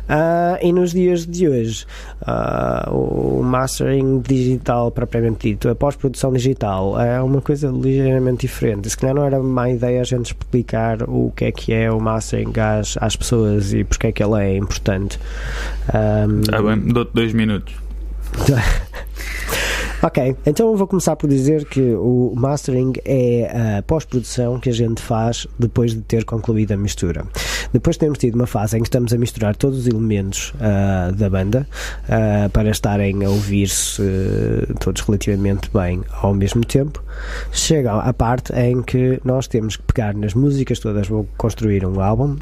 Ah, 0.07 0.57
e 0.61 0.71
nos 0.71 0.91
dias 0.91 1.25
de 1.25 1.47
hoje, 1.47 1.85
ah, 2.21 2.89
o 2.91 3.41
mastering 3.43 4.21
digital, 4.21 4.91
propriamente 4.91 5.49
dito, 5.49 5.69
a 5.69 5.75
pós-produção 5.75 6.31
digital, 6.31 6.99
é 6.99 7.21
uma 7.21 7.41
coisa 7.41 7.69
ligeiramente 7.69 8.41
diferente. 8.41 8.89
Se 8.89 8.97
calhar 8.97 9.15
não 9.15 9.25
era 9.25 9.39
má 9.39 9.69
ideia 9.69 10.01
a 10.01 10.03
gente 10.03 10.27
explicar 10.27 11.03
o 11.03 11.31
que 11.35 11.45
é 11.45 11.51
que 11.51 11.73
é 11.73 11.91
o 11.91 11.99
mastering 11.99 12.53
às, 12.59 12.97
às 12.99 13.15
pessoas 13.15 13.73
e 13.73 13.83
porque 13.83 14.07
é 14.07 14.11
que 14.11 14.23
ele 14.23 14.41
é 14.41 14.57
importante. 14.57 15.19
Ahm, 15.93 16.41
Tá 16.41 16.61
bem, 16.61 16.79
dou-te 16.79 17.11
dois 17.13 17.33
minutos. 17.33 17.73
Ok, 20.05 20.35
então 20.45 20.75
vou 20.75 20.85
começar 20.85 21.15
por 21.15 21.27
dizer 21.27 21.65
que 21.65 21.81
o 21.81 22.31
mastering 22.35 22.93
é 23.03 23.77
a 23.79 23.81
pós-produção 23.81 24.59
que 24.59 24.69
a 24.69 24.71
gente 24.71 25.01
faz 25.01 25.47
depois 25.57 25.95
de 25.95 26.01
ter 26.01 26.23
concluído 26.25 26.73
a 26.73 26.77
mistura. 26.77 27.25
Depois 27.73 27.97
temos 27.97 28.19
tido 28.19 28.35
uma 28.35 28.45
fase 28.45 28.77
em 28.77 28.81
que 28.81 28.87
estamos 28.87 29.11
a 29.11 29.17
misturar 29.17 29.55
todos 29.55 29.79
os 29.79 29.87
elementos 29.87 30.53
ah, 30.61 31.09
da 31.11 31.27
banda 31.27 31.67
ah, 32.07 32.47
para 32.53 32.69
estarem 32.69 33.25
a 33.25 33.29
ouvir-se 33.31 33.99
eh, 33.99 34.73
todos 34.79 35.01
relativamente 35.01 35.71
bem 35.73 36.03
ao 36.21 36.35
mesmo 36.35 36.63
tempo. 36.63 37.03
Chega 37.51 37.93
a 37.93 38.13
parte 38.13 38.53
em 38.53 38.83
que 38.83 39.19
nós 39.25 39.47
temos 39.47 39.75
que 39.75 39.83
pegar 39.91 40.13
nas 40.13 40.35
músicas 40.35 40.77
todas, 40.77 41.07
vou 41.07 41.27
construir 41.35 41.83
um 41.83 41.99
álbum 41.99 42.37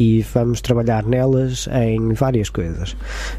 e 0.00 0.22
vamos 0.22 0.62
trabalhar 0.62 1.04
nelas 1.04 1.68
em 1.70 2.14
várias 2.14 2.48
coisas. 2.48 2.96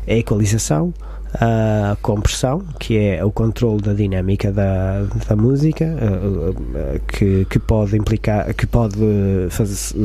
A 0.07 0.13
equalização, 0.13 0.93
a 1.39 1.97
compressão, 2.01 2.63
que 2.79 2.97
é 2.97 3.23
o 3.23 3.31
controle 3.31 3.81
da 3.81 3.93
dinâmica 3.93 4.51
da, 4.51 5.03
da 5.27 5.35
música, 5.35 5.85
eh, 5.85 6.53
eh, 6.75 7.01
que, 7.07 7.45
que 7.45 7.59
pode 7.59 7.97
implicar, 7.97 8.53
que 8.53 8.67
pode 8.67 8.97
fazer. 9.49 9.95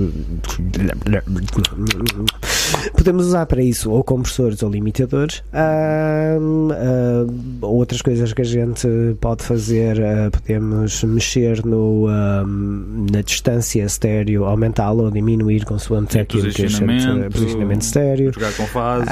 Podemos 2.96 3.26
usar 3.26 3.46
para 3.46 3.62
isso 3.62 3.90
ou 3.90 4.02
compressores 4.02 4.62
ou 4.62 4.70
limitadores. 4.70 5.42
Ahm, 5.52 6.70
ah, 6.72 7.66
outras 7.66 8.02
coisas 8.02 8.32
que 8.32 8.42
a 8.42 8.44
gente 8.44 8.88
pode 9.20 9.42
fazer, 9.44 10.02
ah, 10.02 10.30
podemos 10.30 11.02
mexer 11.04 11.64
no, 11.64 12.06
ahm, 12.08 13.06
na 13.12 13.22
distância 13.22 13.82
estéreo, 13.82 14.44
aumentá-la 14.44 15.04
ou 15.04 15.10
diminuir 15.10 15.64
consoante 15.64 16.18
aquilo 16.18 16.50
que 16.50 16.64
a 16.64 16.68
gente. 16.68 17.30
Posicionamento, 17.32 17.82
estéreo. 17.82 18.32
Jogar 18.32 18.52
com 18.54 18.66
fases. 18.66 19.08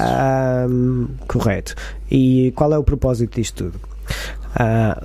Correto. 1.27 1.75
E 2.11 2.53
qual 2.55 2.73
é 2.73 2.79
o 2.79 2.85
propósito 2.85 3.37
disto 3.37 3.65
tudo? 3.65 3.81
Ah, 4.55 5.01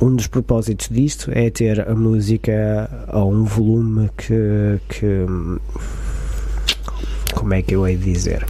um 0.00 0.14
dos 0.14 0.26
propósitos 0.26 0.88
disto 0.90 1.30
é 1.34 1.48
ter 1.50 1.88
a 1.88 1.94
música 1.94 2.90
a 3.08 3.24
um 3.24 3.44
volume 3.44 4.10
que. 4.16 4.80
que 4.88 5.26
como 7.34 7.54
é 7.54 7.62
que 7.62 7.74
eu 7.74 7.86
hei 7.86 7.96
de 7.96 8.12
dizer? 8.12 8.46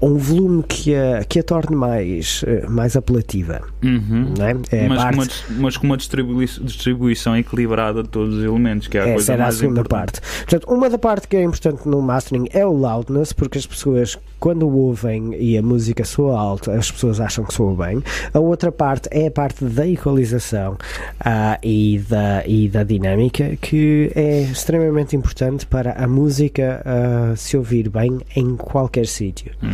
Um 0.00 0.16
volume 0.16 0.62
que 0.62 0.94
a, 0.94 1.24
que 1.24 1.38
a 1.38 1.42
torne 1.42 1.76
mais, 1.76 2.42
eh, 2.46 2.66
mais 2.68 2.96
apelativa. 2.96 3.60
Uhum. 3.82 4.34
É? 4.70 4.76
É 4.76 4.88
mas, 4.88 5.02
com 5.04 5.12
uma, 5.12 5.26
mas 5.60 5.76
com 5.76 5.86
uma 5.86 5.96
distribui- 5.96 6.46
distribuição 6.62 7.36
equilibrada 7.36 8.02
de 8.02 8.08
todos 8.08 8.36
os 8.36 8.44
elementos, 8.44 8.88
que 8.88 8.96
é 8.98 9.00
a 9.00 9.04
Essa 9.04 9.12
coisa 9.14 9.32
era 9.34 9.42
a 9.42 9.46
mais 9.46 9.54
segunda 9.56 9.80
importante. 9.80 10.20
parte. 10.20 10.38
Portanto, 10.44 10.72
uma 10.74 10.90
da 10.90 10.98
parte 10.98 11.28
que 11.28 11.36
é 11.36 11.42
importante 11.42 11.86
no 11.88 12.00
mastering 12.00 12.46
é 12.52 12.64
o 12.66 12.72
loudness, 12.72 13.32
porque 13.32 13.58
as 13.58 13.66
pessoas, 13.66 14.18
quando 14.40 14.68
ouvem 14.68 15.34
e 15.38 15.56
a 15.58 15.62
música 15.62 16.04
soa 16.04 16.38
alto, 16.38 16.70
as 16.70 16.90
pessoas 16.90 17.20
acham 17.20 17.44
que 17.44 17.52
soa 17.54 17.74
bem. 17.86 18.02
A 18.32 18.38
outra 18.38 18.72
parte 18.72 19.08
é 19.12 19.26
a 19.26 19.30
parte 19.30 19.64
da 19.64 19.86
equalização 19.86 20.76
ah, 21.20 21.58
e, 21.62 21.98
da, 22.08 22.42
e 22.46 22.68
da 22.68 22.82
dinâmica, 22.84 23.56
que 23.60 24.10
é 24.14 24.42
extremamente 24.42 25.14
importante 25.16 25.66
para 25.66 25.92
a 25.92 26.06
música 26.08 26.82
ah, 26.84 27.34
se 27.36 27.56
ouvir 27.56 27.88
bem 27.88 28.18
em 28.34 28.56
qualquer 28.56 29.06
sítio. 29.06 29.52
Uhum. 29.62 29.70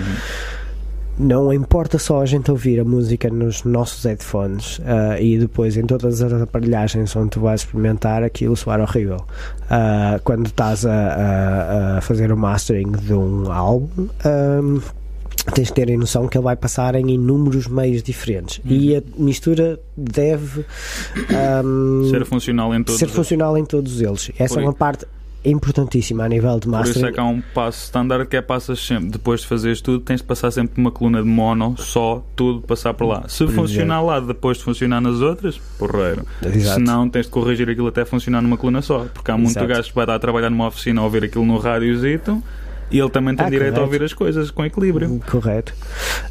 Não 1.17 1.53
importa 1.53 1.97
só 1.97 2.23
a 2.23 2.27
gente 2.27 2.51
ouvir 2.51 2.81
a 2.81 2.85
música 2.85 3.31
nos 3.31 3.63
nossos 3.63 4.03
headphones 4.05 4.81
ah, 4.85 5.21
e 5.21 5.39
depois 5.39 5.77
em 5.77 5.87
todas 5.87 6.21
as 6.21 6.33
aparelhagens 6.43 7.15
onde 7.15 7.31
tu 7.31 7.41
vais 7.41 7.61
experimentar 7.61 8.25
aquilo 8.25 8.57
soar 8.57 8.81
horrível. 8.81 9.25
Ah, 9.71 10.19
quando 10.25 10.47
estás 10.47 10.85
a, 10.85 10.91
a- 10.93 11.99
a 11.99 12.01
fazer 12.01 12.33
o 12.33 12.37
mastering 12.37 12.91
de 12.91 13.15
um 13.15 13.53
álbum, 13.53 14.09
ahm, 14.25 14.81
tens 15.55 15.69
de 15.69 15.73
ter 15.75 15.89
a 15.93 15.97
noção 15.97 16.27
que 16.27 16.37
ele 16.37 16.45
vai 16.45 16.57
passar 16.57 16.97
em 16.97 17.09
inúmeros 17.11 17.69
meios 17.69 18.03
diferentes 18.03 18.61
e 18.65 18.97
a 18.97 19.03
mistura 19.17 19.79
deve 19.97 20.65
ahm, 21.31 22.11
Ser 22.11 22.25
funcional 22.25 22.75
em 22.75 22.83
todos 22.83 22.99
ser 22.99 23.09
funcional 23.09 23.57
em 23.57 23.65
todos 23.65 24.01
eles. 24.01 24.33
Essa 24.37 24.55
Por 24.55 24.61
é 24.63 24.67
uma 24.67 24.73
parte 24.73 25.07
importantíssima 25.45 26.25
a 26.25 26.29
nível 26.29 26.59
de 26.59 26.67
Por 26.67 26.81
isso 26.81 26.89
mastering. 26.89 27.07
é 27.07 27.13
que 27.13 27.21
há 27.21 27.25
um 27.25 27.43
passo 27.55 27.85
standard 27.85 28.27
que 28.29 28.37
é 28.37 28.43
passas 28.43 28.81
sempre, 28.81 29.11
depois 29.11 29.41
de 29.43 29.47
fazeres 29.47 29.81
tudo, 29.81 30.01
tens 30.01 30.21
de 30.21 30.27
passar 30.27 30.51
sempre 30.51 30.75
por 30.75 30.81
uma 30.81 30.91
coluna 30.91 31.23
de 31.23 31.29
mono, 31.29 31.75
só, 31.79 32.25
tudo 32.35 32.61
passar 32.63 32.95
por 32.95 33.07
lá. 33.07 33.25
Se 33.29 33.45
Por 33.45 33.55
funcionar 33.55 34.01
lá 34.01 34.21
depois 34.21 34.59
de 34.59 34.65
funcionar 34.65 35.01
nas 35.01 35.21
outras, 35.21 35.59
porreiro. 35.79 36.25
Exato. 36.43 36.81
Se 36.81 36.81
não, 36.81 37.09
tens 37.09 37.27
de 37.27 37.33
corrigir 37.33 37.69
aquilo 37.69 37.89
até 37.89 38.05
funcionar 38.05 38.41
numa 38.43 38.57
coluna 38.57 38.83
só. 38.83 39.07
Porque 39.13 39.31
há 39.31 39.37
muito 39.37 39.51
Exato. 39.51 39.67
gajo 39.67 39.89
que 39.89 39.95
vai 39.95 40.05
estar 40.05 40.15
a 40.15 40.19
trabalhar 40.19 40.51
numa 40.51 40.67
oficina 40.69 41.01
a 41.01 41.05
ouvir 41.05 41.25
aquilo 41.25 41.45
no 41.45 41.59
rádiozito 41.59 42.43
e 42.95 42.99
ele 43.01 43.11
também 43.11 43.35
tem 43.35 43.47
Ah, 43.47 43.51
direito 43.51 43.73
a 43.73 43.75
correto. 43.75 43.93
ouvir 43.93 44.05
as 44.05 44.13
coisas 44.13 44.51
com 44.51 44.65
equilíbrio. 44.65 45.21
Correto. 45.31 45.75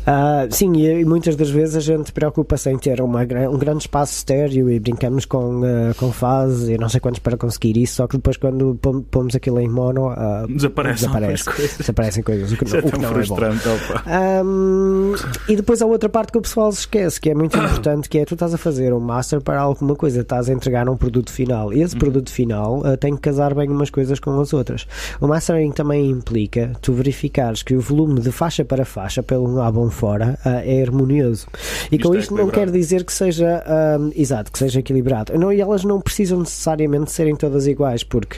Ah, 0.06 0.48
sim, 0.50 0.74
e, 0.78 1.04
muitas 1.06 1.36
das 1.36 1.50
vezes 1.50 1.76
a 1.76 1.80
gente 1.80 2.12
preocupa-se 2.12 2.70
em 2.70 2.78
ter 2.78 3.02
uma, 3.02 3.22
um 3.52 3.58
grande 3.58 3.80
espaço 3.84 4.14
estéreo 4.16 4.70
e 4.70 4.80
brincamos 4.80 5.26
com, 5.26 5.62
ah, 5.64 5.94
com 5.98 6.12
fases 6.12 6.70
e 6.70 6.78
não 6.78 6.90
sei 6.90 7.00
quantos 7.00 7.20
para 7.20 7.38
conseguir 7.38 7.78
isso, 7.78 7.96
só 7.96 8.08
que 8.08 8.18
depois 8.18 8.38
quando 8.38 8.76
pom- 8.82 9.02
pomos 9.02 9.36
aquilo 9.36 9.60
em 9.60 9.68
mono 9.70 10.10
ah, 10.10 10.46
Desaparecem 10.50 11.08
desaparece. 11.10 11.34
as 11.50 11.56
coisas. 11.56 11.78
desaparecem 11.78 12.24
coisas, 12.24 12.52
o 12.52 12.58
que 12.58 12.64
Isso 12.64 12.76
não, 12.78 12.84
é 12.84 12.86
o 12.88 12.92
que 12.92 12.98
não 13.00 13.04
é 13.04 13.08
bom. 13.12 13.14
frustrante. 13.16 13.68
Ahm, 14.08 15.16
e 15.50 15.56
depois 15.56 15.82
há 15.82 15.86
outra 15.86 16.10
parte 16.10 16.32
que 16.32 16.38
o 16.38 16.42
pessoal 16.42 16.72
se 16.72 16.80
esquece, 16.82 17.20
que 17.20 17.30
é 17.30 17.36
muito 17.36 17.58
importante, 17.58 18.08
que 18.10 18.18
é 18.20 18.26
tu 18.26 18.34
estás 18.36 18.54
a 18.54 18.58
fazer 18.58 18.94
um 18.94 19.00
master 19.00 19.42
para 19.42 19.60
alguma 19.60 19.96
coisa, 19.96 20.22
estás 20.22 20.50
a 20.50 20.54
entregar 20.54 20.88
um 20.90 20.96
produto 20.98 21.32
final. 21.32 21.74
E 21.74 21.82
esse 21.82 21.96
produto 21.96 22.32
final 22.32 22.82
ah, 22.86 22.98
tem 22.98 23.16
que 23.16 23.22
casar 23.22 23.54
bem 23.54 23.70
umas 23.70 23.90
coisas 23.90 24.20
com 24.20 24.40
as 24.40 24.54
outras. 24.54 24.88
O 25.20 25.28
mastering 25.28 25.72
também 25.72 26.10
implica 26.10 26.53
tu 26.82 26.94
verificares 26.94 27.62
que 27.64 27.76
o 27.76 27.82
volume 27.82 28.20
de 28.22 28.32
faixa 28.32 28.64
para 28.66 28.86
faixa 28.86 29.22
pelo 29.24 29.60
álbum 29.62 29.90
fora 29.90 30.38
ah, 30.46 30.62
é 30.66 30.82
harmonioso. 30.82 31.48
E 31.92 31.96
Isto 31.96 32.08
com 32.10 32.16
é 32.16 32.20
isto 32.20 32.32
não 32.34 32.42
equilibrado. 32.44 32.72
quer 32.72 32.78
dizer 32.78 33.04
que 33.04 33.14
seja 33.14 33.64
ahm, 33.66 34.12
exato, 34.16 34.52
que 34.52 34.60
seja 34.60 34.80
equilibrado. 34.80 35.38
Não, 35.38 35.52
e 35.52 35.60
elas 35.62 35.84
não 35.84 36.00
precisam 36.02 36.40
necessariamente 36.40 37.12
serem 37.12 37.36
todas 37.36 37.68
iguais, 37.68 38.04
porque 38.04 38.38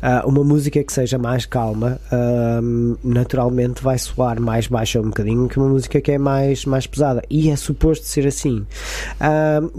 ah, 0.00 0.22
uma 0.26 0.42
música 0.44 0.82
que 0.82 0.92
seja 0.92 1.18
mais 1.18 1.46
calma 1.46 1.98
naturalmente 3.02 3.82
vai 3.82 3.98
soar 3.98 4.40
mais 4.40 4.66
baixa 4.66 5.00
um 5.00 5.04
bocadinho 5.04 5.48
que 5.48 5.58
uma 5.58 5.68
música 5.68 6.00
que 6.00 6.12
é 6.12 6.18
mais, 6.18 6.64
mais 6.64 6.86
pesada. 6.86 7.22
E 7.30 7.50
é 7.50 7.56
suposto 7.56 8.06
ser 8.06 8.26
assim. 8.26 8.66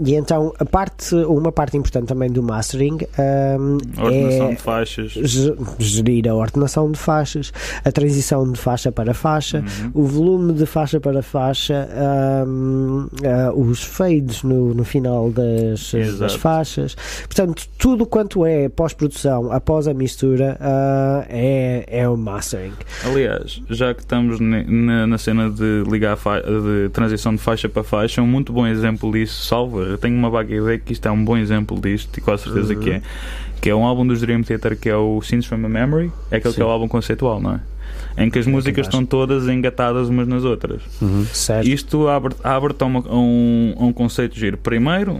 E 0.04 0.14
então 0.14 0.52
a 0.58 0.64
parte, 0.64 1.14
uma 1.14 1.52
parte 1.52 1.76
importante 1.76 2.06
também 2.06 2.30
do 2.30 2.42
mastering 2.42 2.98
A 3.16 4.02
ordenação 4.02 4.48
é 4.48 4.50
de 4.54 4.56
faixas. 4.56 5.10
ge- 5.12 5.54
gerir 5.78 6.28
a 6.28 6.34
ordenação 6.34 6.90
de 6.90 6.98
faixas, 6.98 7.52
a 7.84 7.92
transição 7.92 8.50
de 8.50 8.58
faixa 8.58 8.90
para 8.92 9.14
faixa, 9.14 9.58
Uhum. 9.58 9.90
o 9.94 10.04
volume 10.06 10.52
de 10.52 10.66
faixa 10.66 11.00
para 11.00 11.22
faixa, 11.22 11.88
ahm, 11.94 13.06
ah, 13.24 13.52
os 13.54 13.82
fades 13.82 14.42
no, 14.42 14.74
no 14.74 14.84
final 14.84 15.30
das, 15.30 15.92
das 16.18 16.34
faixas. 16.34 16.96
Portanto, 17.26 17.64
tudo 17.78 18.06
quanto 18.06 18.44
é 18.44 18.68
pós-produção 18.68 19.52
após 19.52 19.86
a 19.88 19.94
mistura 19.94 20.56
ah, 20.60 21.24
é, 21.28 21.84
é 21.86 22.08
o 22.08 22.16
mastering. 22.16 22.72
Aliás, 23.04 23.60
já 23.70 23.94
que 23.94 24.00
estamos 24.00 24.38
na, 24.40 25.06
na 25.06 25.18
cena 25.18 25.50
de 25.50 25.84
ligar 25.90 26.16
de 26.16 26.88
transição 26.90 27.34
de 27.34 27.40
faixa 27.40 27.68
para 27.68 27.82
faixa, 27.82 28.22
um 28.22 28.26
muito 28.26 28.52
bom 28.52 28.66
exemplo 28.66 29.10
disso, 29.12 29.44
salvo, 29.44 29.82
eu 29.82 29.98
tenho 29.98 30.16
uma 30.16 30.30
vaga 30.30 30.54
ideia 30.54 30.78
que 30.78 30.92
isto 30.92 31.06
é 31.06 31.10
um 31.10 31.24
bom 31.24 31.36
exemplo 31.36 31.80
disto, 31.80 32.16
e 32.18 32.20
com 32.20 32.32
a 32.32 32.38
certeza 32.38 32.74
que 32.74 32.90
é, 32.90 33.02
que 33.64 33.70
é 33.70 33.74
um 33.74 33.82
álbum 33.86 34.06
dos 34.06 34.20
Dream 34.20 34.42
Theater 34.42 34.78
que 34.78 34.90
é 34.90 34.96
o 34.96 35.22
Scenes 35.22 35.46
from 35.46 35.64
a 35.64 35.68
Memory, 35.70 36.12
é 36.30 36.36
aquele 36.36 36.52
que 36.52 36.60
é 36.60 36.64
o 36.64 36.68
álbum 36.68 36.86
conceitual, 36.86 37.40
não 37.40 37.54
é? 37.54 37.60
Em 38.22 38.28
que 38.28 38.38
as 38.38 38.46
músicas 38.46 38.80
acho. 38.86 38.90
estão 38.90 39.06
todas 39.06 39.48
engatadas 39.48 40.10
umas 40.10 40.28
nas 40.28 40.44
outras. 40.44 40.82
Certo? 41.32 41.66
Isto 41.66 42.06
abre- 42.08 42.34
abre-te 42.44 42.82
a, 42.82 42.86
uma- 42.86 43.00
a 43.08 43.16
um, 43.16 43.74
um 43.78 43.92
conceito 43.92 44.38
giro. 44.38 44.58
Primeiro, 44.58 45.18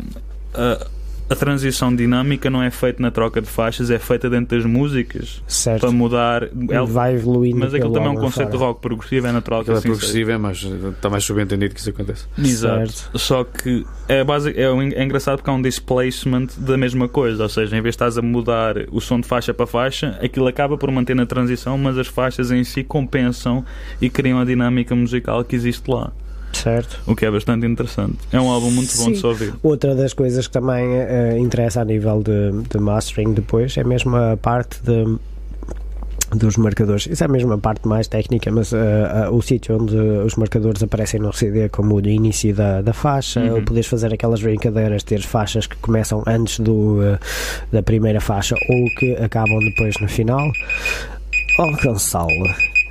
a, 0.53 0.87
a 1.29 1.35
transição 1.35 1.95
dinâmica 1.95 2.51
não 2.51 2.63
é 2.63 2.71
feita 2.71 3.01
na 3.03 3.11
troca 3.11 3.41
de 3.41 3.49
faixas, 3.49 3.91
é 3.91 3.99
feita 3.99 4.29
dentro 4.29 4.57
das 4.57 4.67
músicas 4.67 5.43
Certo. 5.47 5.81
para 5.81 5.91
mudar. 5.91 6.49
ela- 6.71 6.87
Vai 6.87 7.15
evoluindo. 7.15 7.57
mas 7.59 7.73
aquilo 7.73 7.93
também 7.93 8.09
é 8.09 8.13
um 8.13 8.17
conceito 8.17 8.51
de 8.51 8.57
rock 8.57 8.81
progressivo, 8.81 9.27
é 9.27 9.33
natural 9.33 9.65
que 9.65 9.71
é 9.71 9.75
assim 9.75 9.89
progressivo, 9.89 10.31
é, 10.31 10.39
mas 10.39 10.63
está 10.63 11.09
mais 11.09 11.25
subentendido 11.25 11.75
que 11.75 11.81
isso 11.81 11.91
acontece. 11.91 12.27
seja. 12.37 12.49
Exato. 12.49 12.93
Certo. 12.93 13.19
Só 13.19 13.45
que 13.45 13.87
é, 14.09 14.23
basic, 14.23 14.59
é, 14.61 14.71
um- 14.71 14.83
é 14.83 15.03
engraçado 15.03 15.37
porque 15.39 15.49
há 15.51 15.53
um 15.55 15.63
displacement 15.63 16.49
da 16.59 16.77
mesma 16.77 17.09
coisa, 17.09 17.43
ou 17.43 17.49
seja, 17.49 17.77
em 17.77 17.81
vez 17.81 17.95
de 17.95 17.97
estás 17.97 18.19
a 18.19 18.23
mudar 18.23 18.75
o 18.91 19.01
som 19.01 19.19
de 19.21 19.27
faixa 19.27 19.55
para 19.55 19.67
faixa, 19.67 20.19
aquilo 20.23 20.47
acaba 20.47 20.77
por 20.77 20.91
manter 20.91 21.15
na 21.17 21.25
transição, 21.27 21.79
mas 21.79 21.97
as 21.97 22.07
faixas 22.07 22.51
em 22.51 22.63
si 22.65 22.85
compensam 22.85 23.65
e 24.01 24.11
criam 24.11 24.39
a 24.39 24.45
dinâmica 24.45 24.95
musical 24.95 25.43
que 25.45 25.57
existe 25.57 25.91
lá. 25.91 26.13
Certo. 26.65 26.99
O 27.07 27.15
que 27.15 27.25
é 27.27 27.31
bastante 27.31 27.67
interessante. 27.67 28.17
É 28.33 28.41
um 28.41 28.51
álbum 28.51 28.71
muito 28.71 28.89
bom 28.97 29.05
Sim. 29.05 29.13
de 29.13 29.19
se 29.19 29.27
ouvir. 29.27 29.55
Outra 29.63 29.95
das 29.95 30.13
coisas 30.15 30.47
que 30.47 30.53
também 30.55 30.87
eh, 30.97 31.37
interessa 31.39 31.83
a 31.83 31.85
nível 31.85 32.23
de, 32.23 32.51
de 32.71 32.79
mastering 32.79 33.35
depois 33.35 33.77
é 33.77 33.85
mesmo 33.85 34.17
a 34.17 34.37
parte 34.37 34.83
de 34.83 35.17
dos 36.35 36.57
marcadores. 36.57 37.07
Isso 37.07 37.23
é 37.23 37.29
mesmo 37.29 37.53
a 37.53 37.59
parte 37.59 37.87
mais 37.87 38.09
técnica, 38.09 38.51
mas 38.51 38.73
eh, 38.73 38.77
eh, 38.79 39.29
o 39.29 39.41
sítio 39.41 39.81
onde 39.81 39.95
os 39.95 40.35
marcadores 40.35 40.83
aparecem 40.83 41.21
no 41.21 41.33
CD 41.33 41.69
como 41.69 41.95
o 41.95 42.01
início 42.01 42.53
da, 42.55 42.81
da 42.83 42.93
faixa, 42.93 43.41
Uhum. 43.41 43.57
ou 43.57 43.63
poderes 43.63 43.87
fazer 43.87 44.13
aquelas 44.13 44.41
brincadeiras, 44.43 45.05
ter 45.05 45.21
faixas 45.23 45.67
que 45.67 45.77
começam 45.77 46.25
antes 46.27 46.59
do, 46.59 47.01
eh, 47.05 47.19
da 47.71 47.83
primeira 47.85 48.21
faixa 48.21 48.57
ou 48.69 48.85
que 48.99 49.13
acabam 49.23 49.61
depois 49.61 49.95
no 50.01 50.09
final. 50.09 50.51
Oh, 51.61 51.71
Gonçalo, 51.87 52.31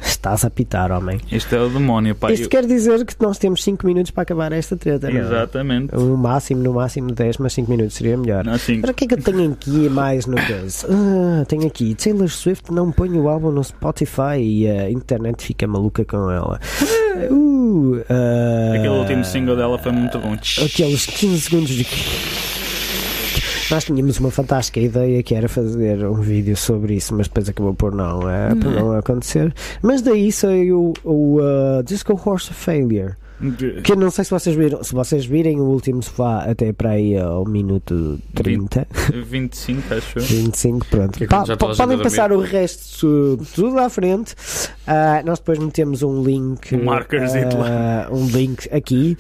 estás 0.05 0.45
a 0.45 0.49
pitar, 0.49 0.91
homem. 0.91 1.19
Isto 1.31 1.55
é 1.55 1.61
o 1.61 1.69
demónio, 1.69 2.15
pá. 2.15 2.31
Isto 2.31 2.45
Eu- 2.45 2.49
quer 2.49 2.65
dizer 2.65 3.05
que 3.05 3.15
nós 3.21 3.37
temos 3.37 3.63
5 3.63 3.85
minutos 3.85 4.11
para 4.11 4.23
acabar 4.23 4.51
esta 4.51 4.75
treta, 4.75 5.09
não 5.09 5.17
é? 5.17 5.21
Exatamente. 5.21 5.95
No 5.95 6.17
máximo, 6.17 6.61
no 6.61 6.73
máximo 6.73 7.11
10, 7.11 7.37
mas 7.37 7.53
5 7.53 7.69
minutos 7.69 7.95
seria 7.95 8.17
melhor. 8.17 8.47
Assim, 8.49 8.79
Mas 8.81 8.91
o 8.91 8.93
que 8.93 9.05
é 9.05 9.07
que 9.07 9.13
eu 9.15 9.21
tenho 9.21 9.51
aqui 9.51 9.89
mais 9.89 10.25
no 10.25 10.35
coisa? 10.35 10.87
Ah, 10.89 11.45
tenho 11.45 11.67
aqui 11.67 11.95
Taylor 11.95 12.29
Swift 12.29 12.71
não 12.71 12.91
põe 12.91 13.09
o 13.17 13.27
álbum 13.27 13.51
no 13.51 13.63
Spotify 13.63 14.39
e 14.39 14.69
a 14.69 14.89
internet 14.89 15.43
fica 15.43 15.67
maluca 15.67 16.03
com 16.05 16.29
ela. 16.29 16.59
Uh, 17.29 18.03
ah, 18.09 18.73
aquele 18.75 18.89
último 18.89 19.23
single 19.23 19.55
dela 19.55 19.77
foi 19.77 19.91
muito 19.91 20.17
bom. 20.19 20.33
Aqueles 20.33 21.05
15 21.05 21.41
segundos 21.41 21.69
de. 21.69 21.83
Nós 23.71 23.85
tínhamos 23.85 24.19
uma 24.19 24.31
fantástica 24.31 24.79
ideia 24.79 25.21
que 25.23 25.35
era 25.35 25.47
fazer 25.47 26.05
um 26.05 26.21
vídeo 26.21 26.55
sobre 26.55 26.95
isso, 26.95 27.15
mas 27.15 27.27
depois 27.27 27.49
acabou 27.49 27.73
por 27.73 27.93
não, 27.93 28.29
eh, 28.29 28.55
por 28.55 28.71
não 28.71 28.91
acontecer. 28.93 29.53
Mas 29.81 30.01
daí 30.01 30.31
saiu 30.31 30.93
o 31.03 31.39
ah, 31.41 31.81
Disco 31.83 32.19
Horse 32.23 32.53
Failure. 32.53 33.15
Que 33.83 33.91
eu 33.91 33.95
não 33.97 34.09
sei 34.09 34.23
se 34.23 34.31
vocês 34.31 34.55
viram, 34.55 34.83
se 34.83 34.93
vocês 34.93 35.25
virem 35.25 35.59
o 35.59 35.63
último 35.65 36.01
sofá 36.01 36.43
até 36.49 36.71
para 36.71 36.91
aí 36.91 37.17
ao 37.17 37.45
minuto 37.45 38.19
30, 38.35 38.87
25, 39.25 39.93
acho 39.93 40.19
eu. 40.19 40.23
25, 40.23 40.85
pronto. 40.87 41.17
Que 41.17 41.25
é 41.25 41.27
Pa- 41.27 41.43
podem 41.75 41.97
passar 41.99 42.31
o 42.31 42.39
resto 42.39 43.37
tudo 43.53 43.79
à 43.79 43.89
frente. 43.89 44.33
Ah, 44.87 45.21
nós 45.25 45.39
depois 45.39 45.59
metemos 45.59 46.03
um 46.03 46.23
link, 46.23 46.73
Um 46.75 46.89
ah, 46.89 48.07
um 48.11 48.25
link 48.27 48.67
aqui 48.71 49.17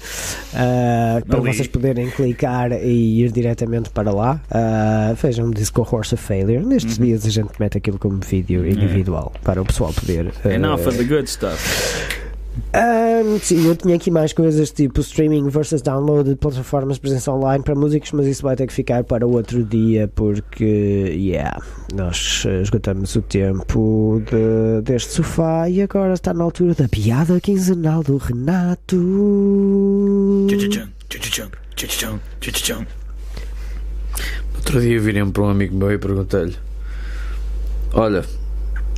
ah, 0.53 1.21
para 1.27 1.39
Ali. 1.39 1.53
vocês 1.53 1.67
poderem 1.67 2.09
clicar 2.09 2.71
e 2.71 3.21
ir 3.23 3.31
diretamente 3.31 3.89
para 3.89 4.11
lá. 4.11 4.39
Ah, 4.49 5.13
vejam 5.21 5.49
Disco 5.51 5.81
Horse 5.89 6.13
of 6.15 6.23
Failure. 6.23 6.65
Nestes 6.65 6.97
Uhum. 6.97 7.05
dias 7.05 7.25
a 7.25 7.29
gente 7.29 7.51
mete 7.59 7.77
aquilo 7.77 7.99
como 7.99 8.19
vídeo 8.19 8.65
individual 8.67 9.33
para 9.43 9.61
o 9.61 9.65
pessoal 9.65 9.91
poder. 9.93 10.31
ah, 10.45 10.49
Enough 10.53 10.87
of 10.87 10.97
the 10.97 11.03
good 11.03 11.29
stuff. 11.29 12.22
Ahm, 12.71 13.39
sim, 13.39 13.65
eu 13.67 13.75
tinha 13.75 13.95
aqui 13.95 14.11
mais 14.11 14.31
coisas 14.31 14.71
tipo 14.71 15.01
streaming 15.01 15.49
versus 15.49 15.81
download 15.81 16.29
de 16.29 16.35
plataformas 16.35 16.95
de 16.97 17.01
presença 17.01 17.31
online 17.31 17.63
para 17.63 17.73
músicos, 17.73 18.11
mas 18.11 18.27
isso 18.27 18.43
vai 18.43 18.55
ter 18.55 18.67
que 18.67 18.73
ficar 18.73 19.03
para 19.03 19.25
outro 19.25 19.63
dia 19.63 20.07
porque, 20.13 20.63
yeah, 20.63 21.59
nós 21.95 22.43
eh, 22.47 22.61
esgotamos 22.61 23.15
o 23.15 23.21
tempo 23.23 24.21
de- 24.29 24.81
deste 24.83 25.13
sofá 25.13 25.67
e 25.67 25.81
agora 25.81 26.13
está 26.13 26.31
na 26.33 26.43
altura 26.43 26.75
da 26.75 26.87
piada 26.87 27.39
quinzenal 27.41 28.03
do 28.03 28.17
Renato. 28.17 28.97
Outro 34.55 34.79
dia 34.81 34.99
virei 34.99 35.25
para 35.25 35.43
um 35.43 35.49
amigo 35.49 35.75
meu 35.75 35.91
e 35.91 35.97
perguntei-lhe: 35.97 36.55
Olha, 37.93 38.23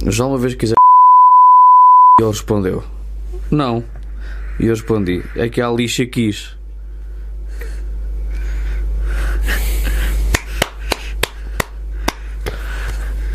já 0.08 0.26
uma 0.26 0.38
vez 0.38 0.56
quiser. 0.56 0.76
E 2.20 2.24
ele 2.24 2.32
respondeu: 2.32 2.84
Não. 3.52 3.84
E 4.60 4.66
eu 4.66 4.70
respondi: 4.70 5.24
É 5.36 5.50
que 5.50 5.62
a 5.62 5.70
lixa 5.70 6.06
quis. 6.06 6.56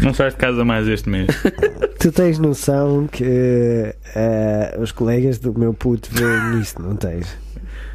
Não 0.01 0.14
sais 0.14 0.33
de 0.33 0.38
casa 0.38 0.64
mais 0.64 0.88
este 0.88 1.09
mês. 1.11 1.27
Tu 2.01 2.11
tens 2.11 2.38
noção 2.38 3.07
que 3.07 3.94
eh, 4.14 4.79
os 4.81 4.90
colegas 4.90 5.38
do 5.38 5.57
meu 5.59 5.75
puto 5.75 6.09
veem 6.11 6.57
nisto, 6.57 6.81
não 6.81 6.96
tens? 6.96 7.37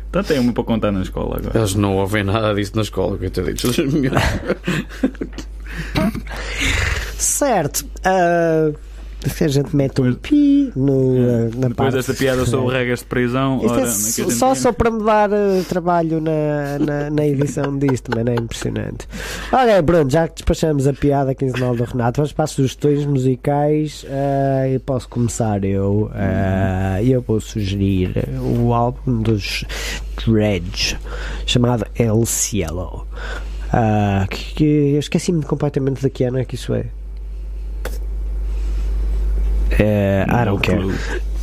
Então 0.10 0.24
tem 0.24 0.40
uma 0.40 0.54
para 0.54 0.64
contar 0.64 0.92
na 0.92 1.02
escola 1.02 1.38
agora. 1.40 1.58
Eles 1.58 1.74
não 1.74 1.98
ouvem 1.98 2.24
nada 2.24 2.54
disso 2.54 2.74
na 2.76 2.84
escola, 2.84 3.18
coitaditos. 3.18 3.76
Certo. 7.18 7.86
ah, 8.04 8.72
se 9.22 9.44
a 9.44 9.48
gente 9.48 9.76
mete 9.76 10.02
um 10.02 10.14
pi 10.14 10.72
no, 10.76 11.16
ah, 11.18 11.44
na 11.56 11.68
Depois 11.70 11.76
parte. 11.76 11.94
desta 11.96 12.14
piada 12.14 12.46
sobre 12.46 12.78
regras 12.78 13.00
de 13.00 13.06
prisão, 13.06 13.58
Isto 13.58 13.72
ora, 13.72 13.82
é 13.82 14.32
só, 14.32 14.56
só, 14.56 14.72
para 14.72 14.92
me 14.92 15.04
dar 15.04 15.32
eh, 15.32 15.64
trabalho 15.68 16.22
na, 16.22 16.80
na, 16.80 17.10
na 17.10 17.26
edição 17.26 17.78
disto, 17.78 18.12
mas 18.16 18.26
é 18.28 18.36
impressionante. 18.36 19.08
Ok, 19.52 19.84
pronto, 19.84 20.12
já 20.12 20.28
que 20.28 20.36
despachamos 20.36 20.88
a 20.88 20.94
piada 20.94 21.34
quinzenal 21.34 21.76
do 21.76 21.84
Renato, 21.84 22.18
vamos 22.18 22.34
para 22.34 22.46
as 22.46 22.52
sugestões 22.52 23.06
musicais. 23.06 24.06
eh, 24.08 24.72
eu 24.76 24.80
posso 24.80 25.08
começar 25.10 25.64
eu. 25.64 26.12
E 27.04 27.12
eu 27.12 27.22
vou 27.22 27.40
sugerir 27.40 28.30
o 28.40 28.74
álbum 28.74 29.22
dos 29.22 29.66
Dredge, 30.26 30.98
chamado 31.46 31.86
El 31.96 32.26
Cielo. 32.26 33.08
Ah, 33.72 34.26
que, 34.30 34.54
que 34.56 34.64
eu 34.94 35.00
esqueci-me 35.00 35.44
completamente 35.44 36.02
de 36.02 36.10
que 36.10 36.24
ano 36.24 36.38
é 36.38 36.46
que 36.46 36.56
isso 36.56 36.74
é. 36.74 36.86
Eh, 39.80 40.26
I 40.28 40.46
No 40.46 40.46
don't 40.46 40.62
care. 40.62 40.82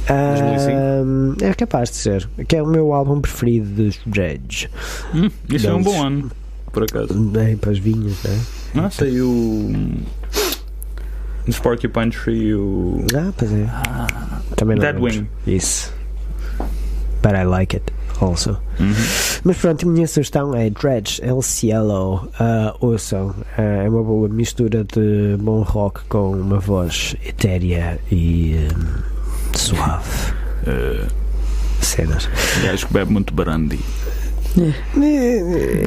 Ahm, 0.08 1.36
é 1.40 1.54
capaz 1.54 1.90
de 1.90 1.96
ser. 1.96 2.28
Que 2.48 2.56
é 2.56 2.62
o 2.62 2.66
meu 2.66 2.92
álbum 2.92 3.20
preferido 3.20 3.68
dos 3.84 4.00
Dredge. 4.06 4.68
Hum, 5.14 5.30
isso 5.48 5.68
é 5.68 5.74
um 5.74 5.82
bom 5.82 6.02
ano, 6.02 6.30
por 6.72 6.84
acaso. 6.84 7.14
Bem, 7.14 7.56
para 7.56 7.70
as 7.70 7.78
vinhas, 7.78 8.22
né? 8.22 8.40
Não, 8.74 8.90
saiu. 8.90 9.82
Porcupine 11.62 12.10
Tree 12.10 12.54
o. 12.54 13.04
Ah, 13.14 13.32
pois 13.36 13.52
é. 13.52 13.66
Também 14.56 14.76
não 14.76 14.82
Dead 14.82 14.94
lembro. 14.94 15.10
Wing. 15.20 15.28
Isso. 15.46 15.92
But 17.22 17.34
I 17.34 17.44
like 17.44 17.76
it 17.76 17.92
also. 18.22 18.56
Uhum. 18.78 18.94
Mas 19.44 19.56
pronto, 19.58 19.86
a 19.86 19.90
minha 19.90 20.06
sugestão 20.06 20.54
é 20.54 20.70
Dredge 20.70 21.20
El 21.22 21.42
Cielo. 21.42 22.28
Ah, 22.38 22.74
ouçam. 22.80 23.34
Ah, 23.58 23.62
é 23.62 23.88
uma 23.88 24.02
boa 24.02 24.28
mistura 24.28 24.84
de 24.84 25.36
bom 25.40 25.62
rock 25.62 26.00
com 26.08 26.32
uma 26.32 26.58
voz 26.58 27.16
etérea 27.26 27.98
e 28.10 28.68
hum, 28.72 29.56
suave. 29.56 30.32
Uh, 30.66 31.06
Cenas. 31.80 32.28
gajo 32.62 32.86
que 32.86 32.92
bebe 32.92 33.12
muito 33.12 33.34
brandy. 33.34 33.80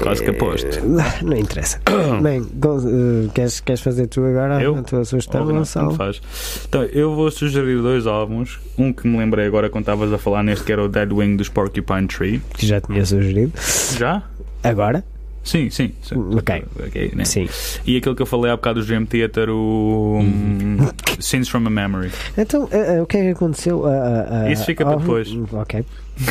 Quase 0.02 0.24
que 0.24 0.30
aposto. 0.32 0.82
Não 1.24 1.38
interessa. 1.38 1.80
Bem, 2.22 2.42
eh, 2.42 3.30
queres, 3.34 3.60
queres 3.60 3.82
fazer 3.82 4.08
tu 4.08 4.24
agora 4.26 4.62
Eu? 4.62 4.76
a 4.76 4.84
tua 4.84 5.06
sugestão, 5.06 5.46
não, 5.46 5.56
Gonçalo? 5.58 5.94
faz. 5.96 6.22
Então, 6.68 6.84
eu 6.84 7.14
vou 7.14 7.30
sugerir 7.32 7.82
dois 7.82 8.08
álbuns. 8.08 8.60
Um 8.78 8.92
que 8.92 9.08
me 9.08 9.18
lembrei 9.18 9.46
agora 9.46 9.70
quando 9.70 9.84
estavas 9.84 10.12
a 10.12 10.18
falar 10.18 10.44
neste, 10.44 10.66
que 10.66 10.72
era 10.72 10.84
o 10.84 10.88
Dead 10.88 11.12
Wing 11.12 11.38
dos 11.38 11.50
Porcupine 11.50 12.08
Tree. 12.08 12.42
Que 12.54 12.66
já 12.66 12.82
tinha 12.82 13.06
sugerido. 13.06 13.54
Já? 13.98 14.24
Agora? 14.64 15.04
Sim, 15.46 15.70
sim. 15.70 15.94
sim. 16.02 16.16
Ok. 16.36 16.66
Ok, 16.88 17.12
né? 17.16 17.24
Sim. 17.24 17.48
E 17.86 17.96
aquele 17.98 18.16
que 18.16 18.22
eu 18.22 18.26
falei 18.26 18.52
há 18.52 18.56
bocado 18.56 18.82
do 18.82 18.86
Dream 18.86 19.06
Theater, 19.06 19.50
o 19.50 20.20
um, 20.20 20.78
Scenes 21.22 21.48
from 21.48 21.68
a 21.68 21.70
Memory. 21.70 22.12
Então, 22.36 22.68
eh, 22.72 22.96
eh, 22.96 23.02
o 23.02 23.06
que 23.06 23.18
é 23.18 23.22
que 23.22 23.30
aconteceu? 23.30 23.86
Ah, 23.86 24.52
Isso 24.52 24.66
fica 24.66 24.84
para 24.84 24.98
depois. 24.98 25.30
Ok. 25.54 25.86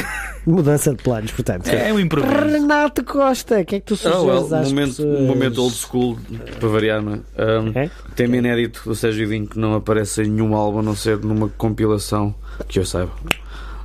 Mudança 0.47 0.95
de 0.95 1.03
planos, 1.03 1.31
portanto. 1.31 1.69
É 1.69 1.93
um 1.93 1.99
improviso. 2.01 2.35
Renato 2.35 3.05
Costa, 3.05 3.61
o 3.61 3.65
que 3.65 3.77
é 3.77 3.81
que 3.81 3.87
tu 3.87 3.95
Oh, 3.95 3.97
sugeres 3.97 4.25
well, 4.25 4.55
às 4.55 4.69
momento, 4.69 4.97
pessoas? 4.97 5.21
momento 5.21 5.63
old 5.63 5.75
school, 5.75 6.19
para 6.59 6.69
variar, 6.69 7.01
não 7.01 7.15
é? 7.15 7.19
Um, 7.61 7.73
É? 7.79 7.91
Tema 8.17 8.37
inédito 8.37 8.83
do 8.85 8.95
Sérgio 8.95 9.29
Dinho 9.29 9.47
que 9.47 9.59
não 9.59 9.75
aparece 9.75 10.23
em 10.23 10.29
nenhum 10.31 10.55
álbum 10.55 10.81
a 10.81 10.83
não 10.83 10.97
ser 10.97 11.19
numa 11.19 11.49
compilação 11.49 12.35
que 12.69 12.79
eu 12.79 12.85
saiba. 12.85 13.13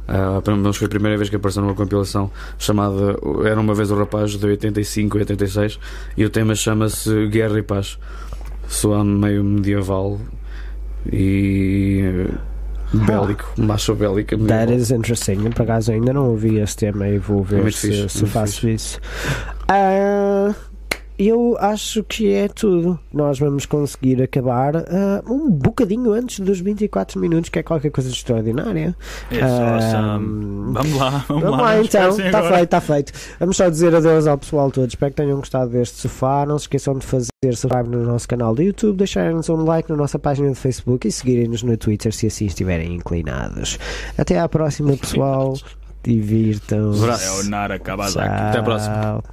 Uh, 0.09 0.41
pelo 0.41 0.57
menos 0.57 0.75
foi 0.75 0.87
a 0.87 0.89
primeira 0.89 1.15
vez 1.17 1.29
que 1.29 1.35
apareceu 1.35 1.61
numa 1.61 1.75
compilação 1.75 2.31
chamada 2.57 3.15
Era 3.45 3.59
uma 3.59 3.75
vez 3.75 3.91
o 3.91 3.95
rapaz 3.95 4.31
de 4.31 4.43
85 4.43 5.15
e 5.15 5.19
86 5.19 5.79
e 6.17 6.25
o 6.25 6.31
tema 6.31 6.55
chama-se 6.55 7.27
Guerra 7.27 7.59
e 7.59 7.61
Paz. 7.61 7.99
Soa 8.67 9.03
meio 9.03 9.43
medieval 9.43 10.19
e 11.11 12.01
eh, 12.03 12.33
bélico, 12.93 13.53
macho 13.57 13.93
bélica. 13.93 14.35
That 14.37 14.73
is 14.73 14.89
interesting. 14.89 15.45
Eu, 15.45 15.51
Por 15.51 15.61
acaso 15.61 15.91
ainda 15.91 16.11
não 16.11 16.29
ouvi 16.29 16.57
esse 16.57 16.75
tema 16.75 17.07
e 17.07 17.19
vou 17.19 17.43
ver 17.43 17.61
muito 17.61 17.77
se, 17.77 17.87
fixe, 17.87 18.09
se 18.09 18.25
faço 18.25 18.67
isso. 18.67 18.99
Ah, 19.67 20.53
eu 21.19 21.57
acho 21.59 22.03
que 22.03 22.31
é 22.33 22.47
tudo. 22.47 22.97
Nós 23.13 23.37
vamos 23.37 23.65
conseguir 23.65 24.21
acabar 24.21 24.77
ah, 24.77 25.21
um 25.27 25.49
bocadinho 25.51 26.13
antes 26.13 26.39
dos 26.39 26.59
24 26.61 27.19
minutos, 27.19 27.49
que 27.49 27.59
é 27.59 27.63
qualquer 27.63 27.91
coisa 27.91 28.09
de 28.09 28.15
extraordinária. 28.15 28.95
É 29.31 29.41
Ah, 29.41 30.17
Vamos 30.19 30.95
lá, 30.97 31.25
vamos, 31.27 31.43
Vamos 31.43 31.51
lá. 31.59 31.61
lá 31.61 31.81
então, 31.81 32.09
está 32.19 32.43
feito, 32.43 32.63
está 32.63 32.81
feito. 32.81 33.13
Vamos 33.39 33.57
só 33.57 33.69
dizer 33.69 33.93
adeus 33.93 34.27
ao 34.27 34.37
pessoal 34.37 34.71
todo. 34.71 34.87
Espero 34.87 35.11
que 35.11 35.17
tenham 35.21 35.37
gostado 35.37 35.71
deste 35.71 35.97
sofá. 35.97 36.45
Não 36.45 36.57
se 36.57 36.63
esqueçam 36.63 36.97
de 36.97 37.05
fazer 37.05 37.27
subscribe 37.43 37.89
no 37.89 38.03
nosso 38.03 38.27
canal 38.27 38.53
do 38.53 38.61
YouTube, 38.61 38.97
deixarem-nos 38.97 39.47
um 39.49 39.63
like 39.63 39.89
na 39.89 39.95
nossa 39.95 40.19
página 40.19 40.49
de 40.49 40.55
Facebook 40.55 41.07
e 41.07 41.11
seguirem-nos 41.11 41.63
no 41.63 41.75
Twitter 41.77 42.13
se 42.13 42.27
assim 42.27 42.45
estiverem 42.45 42.93
inclinados. 42.95 43.77
Até 44.17 44.39
à 44.39 44.47
próxima, 44.49 44.95
pessoal. 44.97 45.53
Divirtam-se. 46.03 46.99
Até 48.49 48.59
à 48.59 48.63
próxima. 48.63 49.23